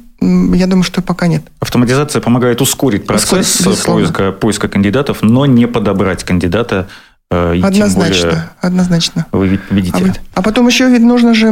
я 0.54 0.68
думаю, 0.68 0.84
что 0.84 1.02
пока 1.02 1.28
нет. 1.28 1.44
Автоматизация 1.60 2.22
помогает 2.22 2.62
ускорить 2.62 3.06
процесс 3.06 3.62
ускорить, 3.62 4.08
поиска, 4.08 4.32
поиска 4.32 4.68
кандидатов, 4.68 5.22
но 5.22 5.46
не 5.46 5.68
подобрать 5.68 6.24
кандидата 6.24 6.88
э, 7.30 7.58
и 7.58 7.62
однозначно, 7.62 8.30
более 8.30 8.50
однозначно. 8.62 9.26
Выявить 9.32 9.64
победителя. 9.64 10.14
А, 10.34 10.40
а 10.40 10.42
потом 10.42 10.68
еще 10.68 10.90
ведь 10.90 11.02
нужно 11.02 11.34
же, 11.34 11.48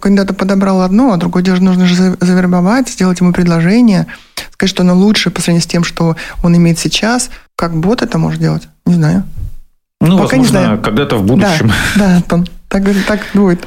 кандидата 0.00 0.34
подобрал 0.34 0.82
одно, 0.82 1.12
а 1.12 1.16
другое 1.16 1.42
дело 1.42 1.56
нужно 1.56 1.86
же 1.86 2.16
завербовать, 2.20 2.88
сделать 2.88 3.20
ему 3.20 3.32
предложение, 3.32 4.06
сказать, 4.52 4.70
что 4.70 4.82
оно 4.82 4.94
лучше 4.94 5.30
по 5.30 5.40
сравнению 5.40 5.64
с 5.64 5.66
тем, 5.66 5.84
что 5.84 6.16
он 6.42 6.56
имеет 6.56 6.78
сейчас. 6.78 7.30
Как 7.56 7.76
бот 7.76 8.02
это 8.02 8.18
может 8.18 8.40
делать? 8.40 8.68
Не 8.86 8.94
знаю. 8.94 9.24
Ну, 10.00 10.18
Пока 10.18 10.36
возможно, 10.36 10.58
не 10.58 10.64
знаю. 10.64 10.78
когда-то 10.80 11.16
в 11.16 11.24
будущем. 11.24 11.72
Да, 11.96 12.06
да 12.06 12.16
Антон, 12.16 12.46
так, 12.68 12.82
так 13.06 13.20
будет. 13.34 13.66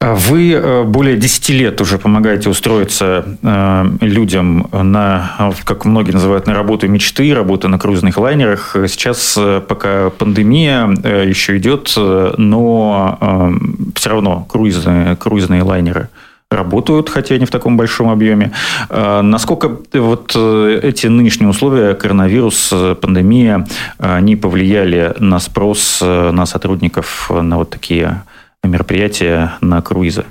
А 0.00 0.14
вы 0.14 0.52
э, 0.52 0.84
более 0.84 1.16
10 1.16 1.48
лет 1.48 1.80
уже 1.80 1.98
помогаете 1.98 2.48
устроиться 2.48 3.36
э, 3.42 3.84
людям 4.00 4.68
на, 4.72 5.52
как 5.64 5.84
многие 5.84 6.12
называют, 6.12 6.46
на 6.46 6.54
работу 6.54 6.86
мечты, 6.86 7.34
работу 7.34 7.68
на 7.68 7.80
круизных 7.80 8.16
лайнерах. 8.16 8.76
Сейчас, 8.86 9.34
э, 9.36 9.60
пока 9.60 10.10
пандемия 10.10 10.86
еще 11.24 11.56
идет, 11.56 11.94
но 11.96 13.52
все 13.96 14.10
равно 14.10 14.46
круизные, 14.48 15.16
круизные 15.16 15.64
лайнеры 15.64 16.10
работают, 16.48 17.10
хотя 17.10 17.36
не 17.36 17.44
в 17.44 17.50
таком 17.50 17.76
большом 17.76 18.08
объеме. 18.08 18.52
А 18.88 19.20
насколько 19.22 19.78
вот 19.92 20.36
эти 20.36 21.08
нынешние 21.08 21.50
условия, 21.50 21.94
коронавирус, 21.94 22.72
пандемия, 23.00 23.66
они 23.98 24.36
повлияли 24.36 25.14
на 25.18 25.40
спрос 25.40 26.00
на 26.00 26.46
сотрудников 26.46 27.30
на 27.30 27.58
вот 27.58 27.70
такие 27.70 28.22
мероприятия, 28.64 29.52
на 29.60 29.82
круизы? 29.82 30.24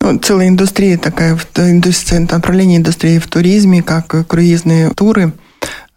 Ну, 0.00 0.18
целая 0.18 0.48
индустрия 0.48 0.98
такая, 0.98 1.38
индустрия, 1.56 2.20
направление 2.20 2.78
индустрии 2.78 3.18
в 3.18 3.26
туризме, 3.26 3.82
как 3.82 4.26
круизные 4.26 4.90
туры, 4.90 5.32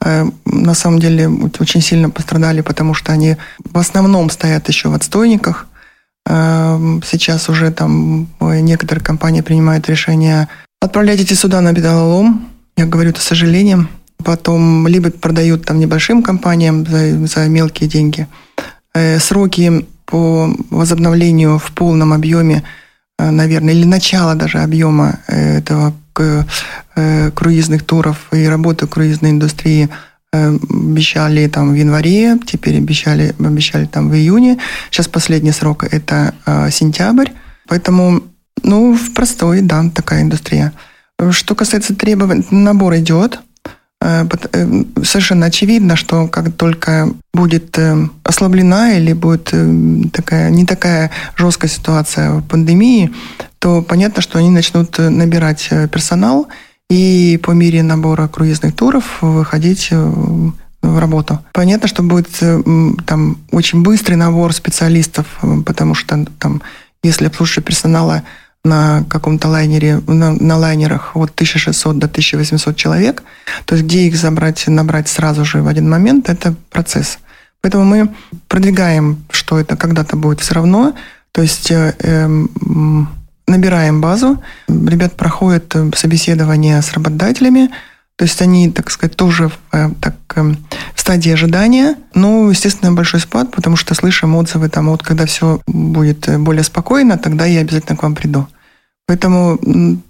э, 0.02 0.26
на 0.46 0.74
самом 0.74 1.00
деле 1.00 1.28
очень 1.60 1.82
сильно 1.82 2.10
пострадали, 2.10 2.62
потому 2.62 2.94
что 2.94 3.12
они 3.12 3.36
в 3.60 3.78
основном 3.78 4.30
стоят 4.30 4.68
еще 4.70 4.90
в 4.90 4.94
отстойниках. 4.94 5.68
Э, 6.26 7.00
сейчас 7.06 7.50
уже 7.50 7.72
там 7.72 8.28
некоторые 8.40 9.04
компании 9.04 9.42
принимают 9.42 9.90
решение 9.90 10.48
отправлять 10.82 11.20
эти 11.20 11.34
суда 11.34 11.60
на 11.62 11.74
бедололом. 11.74 12.48
Я 12.78 12.86
говорю 12.86 13.10
это 13.10 13.20
с 13.20 13.26
сожалением. 13.26 13.90
Потом 14.24 14.88
либо 14.88 15.12
продают 15.12 15.66
там 15.66 15.80
небольшим 15.80 16.24
компаниям 16.24 16.86
за, 16.86 17.28
за 17.28 17.48
мелкие 17.48 17.90
деньги. 17.90 18.28
Э, 18.94 19.20
сроки 19.20 19.86
по 20.08 20.50
возобновлению 20.72 21.60
в 21.60 21.72
полном 21.72 22.14
объеме 22.14 22.64
Э, 23.20 23.32
наверное, 23.32 23.74
или 23.74 23.86
начало 23.86 24.36
даже 24.36 24.60
объема 24.60 25.20
э, 25.28 25.58
этого 25.58 25.94
э, 26.96 27.32
круизных 27.32 27.84
туров 27.84 28.28
и 28.32 28.46
работы 28.46 28.88
круизной 28.88 29.32
индустрии 29.32 29.90
обещали 30.34 31.48
там 31.48 31.72
в 31.72 31.76
январе, 31.76 32.38
теперь 32.46 32.78
обещали, 32.78 33.34
обещали 33.40 33.86
там 33.86 34.10
в 34.10 34.14
июне. 34.14 34.60
Сейчас 34.92 35.08
последний 35.08 35.54
срок 35.54 35.86
это 35.86 36.34
сентябрь. 36.70 37.30
Поэтому, 37.68 38.22
ну, 38.62 38.94
в 38.94 39.14
простой, 39.14 39.62
да, 39.62 39.90
такая 39.90 40.24
индустрия. 40.24 40.74
Что 41.32 41.56
касается 41.56 41.96
требований, 41.96 42.46
набор 42.52 42.98
идет. 42.98 43.40
Э, 44.08 44.26
э, 44.54 44.84
совершенно 45.04 45.48
очевидно, 45.48 45.98
что 45.98 46.28
как 46.28 46.54
только 46.54 47.10
будет 47.34 47.78
э, 47.78 48.08
ослаблена 48.24 48.94
или 48.94 49.12
будет 49.12 49.54
такая, 50.14 50.50
не 50.50 50.66
такая 50.66 51.12
жесткая 51.36 51.70
ситуация 51.70 52.32
в 52.32 52.48
пандемии, 52.48 53.12
то 53.60 53.82
понятно, 53.82 54.22
что 54.22 54.40
они 54.40 54.50
начнут 54.50 54.98
набирать 54.98 55.70
персонал 55.92 56.48
и 56.90 57.38
по 57.44 57.52
мере 57.52 57.84
набора 57.84 58.30
круизных 58.30 58.74
туров 58.76 59.18
выходить 59.22 59.90
в 59.92 60.54
работу. 61.00 61.40
Понятно, 61.52 61.90
что 61.90 62.02
будет 62.02 62.30
там 63.06 63.38
очень 63.52 63.82
быстрый 63.82 64.16
набор 64.16 64.54
специалистов, 64.54 65.26
потому 65.66 65.96
что 65.96 66.26
там, 66.40 66.62
если 67.04 67.26
обслуживающего 67.26 67.64
персонала 67.66 68.24
на 68.68 69.04
каком-то 69.10 69.48
лайнере, 69.48 70.02
на, 70.08 70.34
на 70.34 70.58
лайнерах 70.58 71.16
от 71.16 71.32
1600 71.32 71.98
до 71.98 72.08
1800 72.08 72.76
человек, 72.76 73.24
то 73.66 73.76
есть 73.76 73.88
где 73.88 74.08
их 74.08 74.16
забрать, 74.16 74.68
набрать 74.68 75.08
сразу 75.08 75.46
же 75.46 75.62
в 75.62 75.68
один 75.68 75.90
момент, 75.90 76.30
это 76.30 76.54
процесс. 76.70 77.20
Поэтому 77.62 77.86
мы 77.86 78.14
продвигаем, 78.48 79.26
что 79.32 79.60
это 79.60 79.76
когда-то 79.76 80.16
будет 80.16 80.42
все 80.42 80.56
равно, 80.56 80.94
то 81.32 81.42
есть 81.42 81.72
э, 81.72 81.94
э, 82.00 82.28
набираем 83.48 84.02
базу, 84.02 84.42
ребят 84.68 85.16
проходят 85.16 85.76
э, 85.76 85.90
собеседование 85.96 86.82
с 86.82 86.94
работодателями, 86.94 87.70
то 88.18 88.26
есть 88.26 88.42
они, 88.42 88.72
так 88.72 88.90
сказать, 88.90 89.16
тоже 89.16 89.50
в, 89.50 89.60
э, 89.72 89.90
так, 90.02 90.16
э, 90.36 90.56
в 90.96 91.00
стадии 91.00 91.32
ожидания. 91.32 91.96
Но, 92.16 92.50
естественно, 92.50 92.92
большой 92.92 93.20
спад, 93.20 93.52
потому 93.52 93.76
что 93.76 93.94
слышим 93.94 94.36
отзывы, 94.36 94.70
там, 94.70 94.90
вот 94.90 95.04
когда 95.04 95.28
все 95.28 95.62
будет 95.68 96.28
более 96.40 96.64
спокойно, 96.64 97.20
тогда 97.20 97.46
я 97.46 97.62
обязательно 97.62 97.96
к 97.96 98.02
вам 98.02 98.16
приду. 98.16 98.48
Поэтому, 99.08 99.58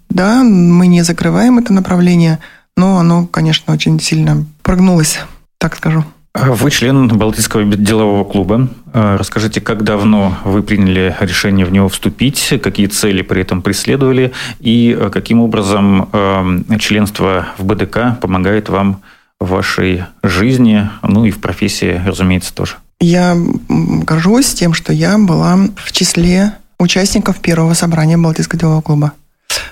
да, 0.10 0.44
мы 0.44 0.88
не 0.88 1.04
закрываем 1.04 1.60
это 1.60 1.72
направление, 1.72 2.40
но 2.76 2.98
оно, 2.98 3.28
конечно, 3.28 3.74
очень 3.74 4.00
сильно 4.00 4.46
прогнулось, 4.64 5.20
так 5.60 5.76
скажу. 5.76 6.04
Вы 6.34 6.70
член 6.70 7.08
Балтийского 7.08 7.64
делового 7.64 8.24
клуба. 8.24 8.70
А, 8.94 9.18
расскажите, 9.18 9.60
как 9.60 9.84
давно 9.84 10.38
вы 10.44 10.62
приняли 10.62 11.16
решение 11.20 11.66
в 11.66 11.72
него 11.72 11.90
вступить, 11.90 12.54
какие 12.62 12.88
цели 12.88 13.22
при 13.24 13.42
этом 13.42 13.62
преследовали 13.62 14.34
и 14.60 14.96
а, 15.00 15.10
каким 15.10 15.42
образом 15.42 16.10
а, 16.12 16.60
членство 16.80 17.48
в 17.58 17.66
БДК 17.66 18.20
помогает 18.22 18.70
вам 18.70 19.02
в 19.40 19.50
вашей 19.50 20.04
жизни, 20.24 20.90
ну 21.02 21.26
и 21.26 21.32
в 21.32 21.40
профессии, 21.40 22.02
разумеется, 22.06 22.54
тоже? 22.54 22.76
Я 23.00 23.36
горжусь 23.68 24.54
тем, 24.54 24.74
что 24.74 24.94
я 24.94 25.18
была 25.18 25.58
в 25.76 25.92
числе 25.92 26.54
участников 26.80 27.40
первого 27.40 27.74
собрания 27.74 28.18
Балтийского 28.18 28.60
делового 28.60 28.82
клуба. 28.82 29.13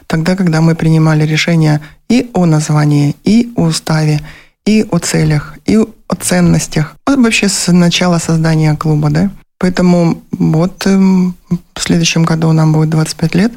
Тогда, 0.08 0.36
когда 0.36 0.62
мы 0.62 0.76
принимали 0.76 1.26
решения 1.26 1.82
и 2.10 2.30
о 2.34 2.46
названии, 2.46 3.16
и 3.24 3.52
о 3.56 3.64
уставе, 3.64 4.22
и 4.66 4.86
о 4.90 5.00
целях, 5.00 5.58
и 5.66 5.78
о 5.78 6.16
ценностях. 6.16 6.96
Вот 7.08 7.20
вообще 7.20 7.50
с 7.50 7.72
начала 7.72 8.20
создания 8.20 8.76
клуба, 8.76 9.10
да. 9.10 9.32
Поэтому 9.58 10.22
вот 10.32 10.86
эм, 10.86 11.36
в 11.50 11.82
следующем 11.82 12.24
году 12.24 12.52
нам 12.52 12.74
будет 12.74 12.90
25 12.90 13.36
лет, 13.36 13.54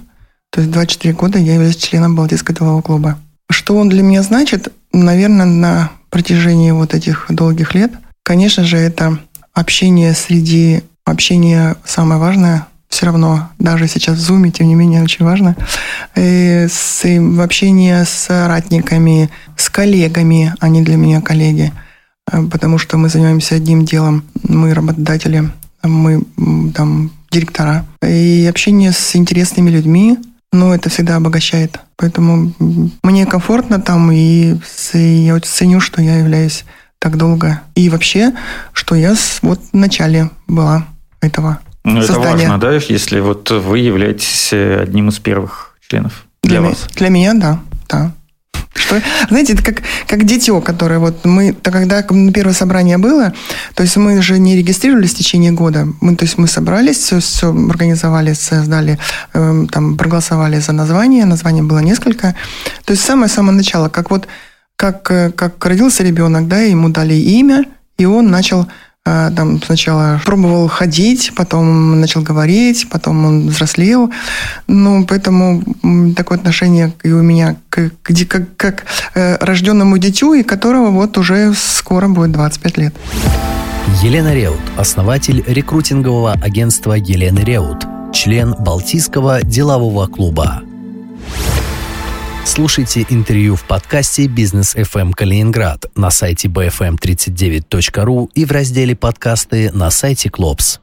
то 0.50 0.60
есть 0.60 0.72
24 0.72 1.14
года 1.14 1.38
я 1.38 1.54
являюсь 1.54 1.76
членом 1.76 2.14
Балтийского 2.14 2.56
делового 2.56 2.82
клуба. 2.82 3.18
Что 3.50 3.76
он 3.76 3.88
для 3.88 4.02
меня 4.02 4.22
значит? 4.22 4.72
Наверное, 4.92 5.46
на 5.46 5.90
протяжении 6.10 6.70
вот 6.70 6.94
этих 6.94 7.26
долгих 7.28 7.74
лет, 7.74 7.92
конечно 8.22 8.64
же, 8.64 8.76
это 8.76 9.18
общение 9.52 10.14
среди... 10.14 10.82
Общение 11.04 11.76
самое 11.86 12.20
важное 12.20 12.66
все 12.88 13.06
равно, 13.06 13.50
даже 13.58 13.86
сейчас 13.86 14.18
в 14.18 14.30
Zoom, 14.30 14.50
тем 14.50 14.68
не 14.68 14.74
менее, 14.74 15.02
очень 15.02 15.24
важно, 15.24 15.56
и 16.16 16.66
с, 16.68 17.02
в 17.04 17.40
общении 17.40 17.92
с 18.02 18.08
соратниками, 18.08 19.30
с 19.56 19.68
коллегами, 19.68 20.54
они 20.60 20.82
для 20.82 20.96
меня 20.96 21.20
коллеги, 21.20 21.72
э, 22.30 22.42
потому 22.50 22.78
что 22.78 22.96
мы 22.96 23.08
занимаемся 23.08 23.56
одним 23.56 23.84
делом, 23.84 24.24
мы 24.42 24.74
работодатели, 24.74 25.50
мы 25.82 26.22
там 26.74 27.12
директора. 27.30 27.84
И 28.02 28.46
общение 28.48 28.92
с 28.92 29.14
интересными 29.16 29.70
людьми, 29.70 30.18
ну, 30.52 30.72
это 30.72 30.88
всегда 30.88 31.16
обогащает. 31.16 31.78
Поэтому 31.96 32.52
мне 33.02 33.26
комфортно 33.26 33.80
там, 33.80 34.10
и 34.10 34.56
я 34.94 35.40
ценю, 35.40 35.80
что 35.80 36.00
я 36.00 36.16
являюсь 36.16 36.64
так 36.98 37.16
долго. 37.16 37.60
И 37.74 37.90
вообще, 37.90 38.32
что 38.72 38.94
я 38.94 39.14
вот 39.42 39.60
в 39.72 39.76
начале 39.76 40.30
была 40.46 40.86
этого 41.20 41.60
ну, 41.94 42.00
это 42.00 42.18
важно, 42.18 42.58
да, 42.58 42.74
если 42.74 43.20
вот 43.20 43.50
вы 43.50 43.78
являетесь 43.78 44.52
э, 44.52 44.82
одним 44.82 45.08
из 45.08 45.18
первых 45.18 45.76
членов 45.88 46.24
для, 46.42 46.60
для 46.60 46.68
вас? 46.68 46.88
Для 46.94 47.08
меня, 47.08 47.34
да, 47.34 47.60
да. 47.88 48.12
Что, 48.74 49.02
знаете, 49.28 49.54
это 49.54 49.62
как, 49.62 49.82
как 50.06 50.24
дитё, 50.24 50.60
которое 50.60 50.98
вот 50.98 51.24
мы, 51.24 51.52
то 51.52 51.70
когда 51.70 52.02
первое 52.02 52.54
собрание 52.54 52.96
было, 52.96 53.32
то 53.74 53.82
есть 53.82 53.96
мы 53.96 54.22
же 54.22 54.38
не 54.38 54.56
регистрировались 54.56 55.14
в 55.14 55.18
течение 55.18 55.52
года. 55.52 55.88
Мы, 56.00 56.16
то 56.16 56.24
есть 56.24 56.38
мы 56.38 56.46
собрались, 56.46 56.98
все, 56.98 57.20
все 57.20 57.48
организовали, 57.48 58.34
создали, 58.34 58.98
э, 59.34 59.66
там, 59.70 59.96
проголосовали 59.96 60.58
за 60.60 60.72
название, 60.72 61.24
название 61.24 61.62
было 61.64 61.80
несколько. 61.80 62.34
То 62.84 62.92
есть 62.92 63.04
самое-самое 63.04 63.56
начало, 63.56 63.88
как 63.88 64.10
вот, 64.10 64.28
как, 64.76 65.10
э, 65.10 65.32
как 65.32 65.64
родился 65.64 66.04
ребенок, 66.04 66.46
да, 66.46 66.60
ему 66.60 66.88
дали 66.88 67.14
имя, 67.14 67.64
и 67.98 68.04
он 68.04 68.30
начал 68.30 68.68
там 69.36 69.62
сначала 69.62 70.20
пробовал 70.24 70.68
ходить, 70.68 71.32
потом 71.36 72.00
начал 72.00 72.22
говорить, 72.22 72.88
потом 72.90 73.24
он 73.24 73.48
взрослел. 73.48 74.10
Ну, 74.66 75.04
поэтому 75.06 75.62
такое 76.16 76.38
отношение 76.38 76.92
и 77.02 77.10
у 77.10 77.22
меня 77.22 77.56
к, 77.70 77.90
к, 78.02 78.12
как, 78.28 78.56
как 78.56 78.84
э, 79.14 79.36
рожденному 79.40 79.98
дитю, 79.98 80.34
и 80.34 80.42
которого 80.42 80.90
вот 80.90 81.18
уже 81.18 81.54
скоро 81.54 82.08
будет 82.08 82.32
25 82.32 82.78
лет. 82.78 82.94
Елена 84.02 84.34
Реут, 84.34 84.60
основатель 84.76 85.42
рекрутингового 85.46 86.32
агентства 86.32 86.92
Елены 86.92 87.40
Реут, 87.40 87.86
член 88.12 88.54
Балтийского 88.58 89.42
делового 89.42 90.06
клуба. 90.06 90.62
Слушайте 92.48 93.04
интервью 93.10 93.56
в 93.56 93.64
подкасте 93.64 94.26
«Бизнес 94.26 94.74
FM 94.74 95.12
Калининград» 95.12 95.84
на 95.94 96.10
сайте 96.10 96.48
bfm39.ru 96.48 98.30
и 98.34 98.46
в 98.46 98.50
разделе 98.50 98.96
«Подкасты» 98.96 99.70
на 99.70 99.90
сайте 99.90 100.30
Клопс. 100.30 100.80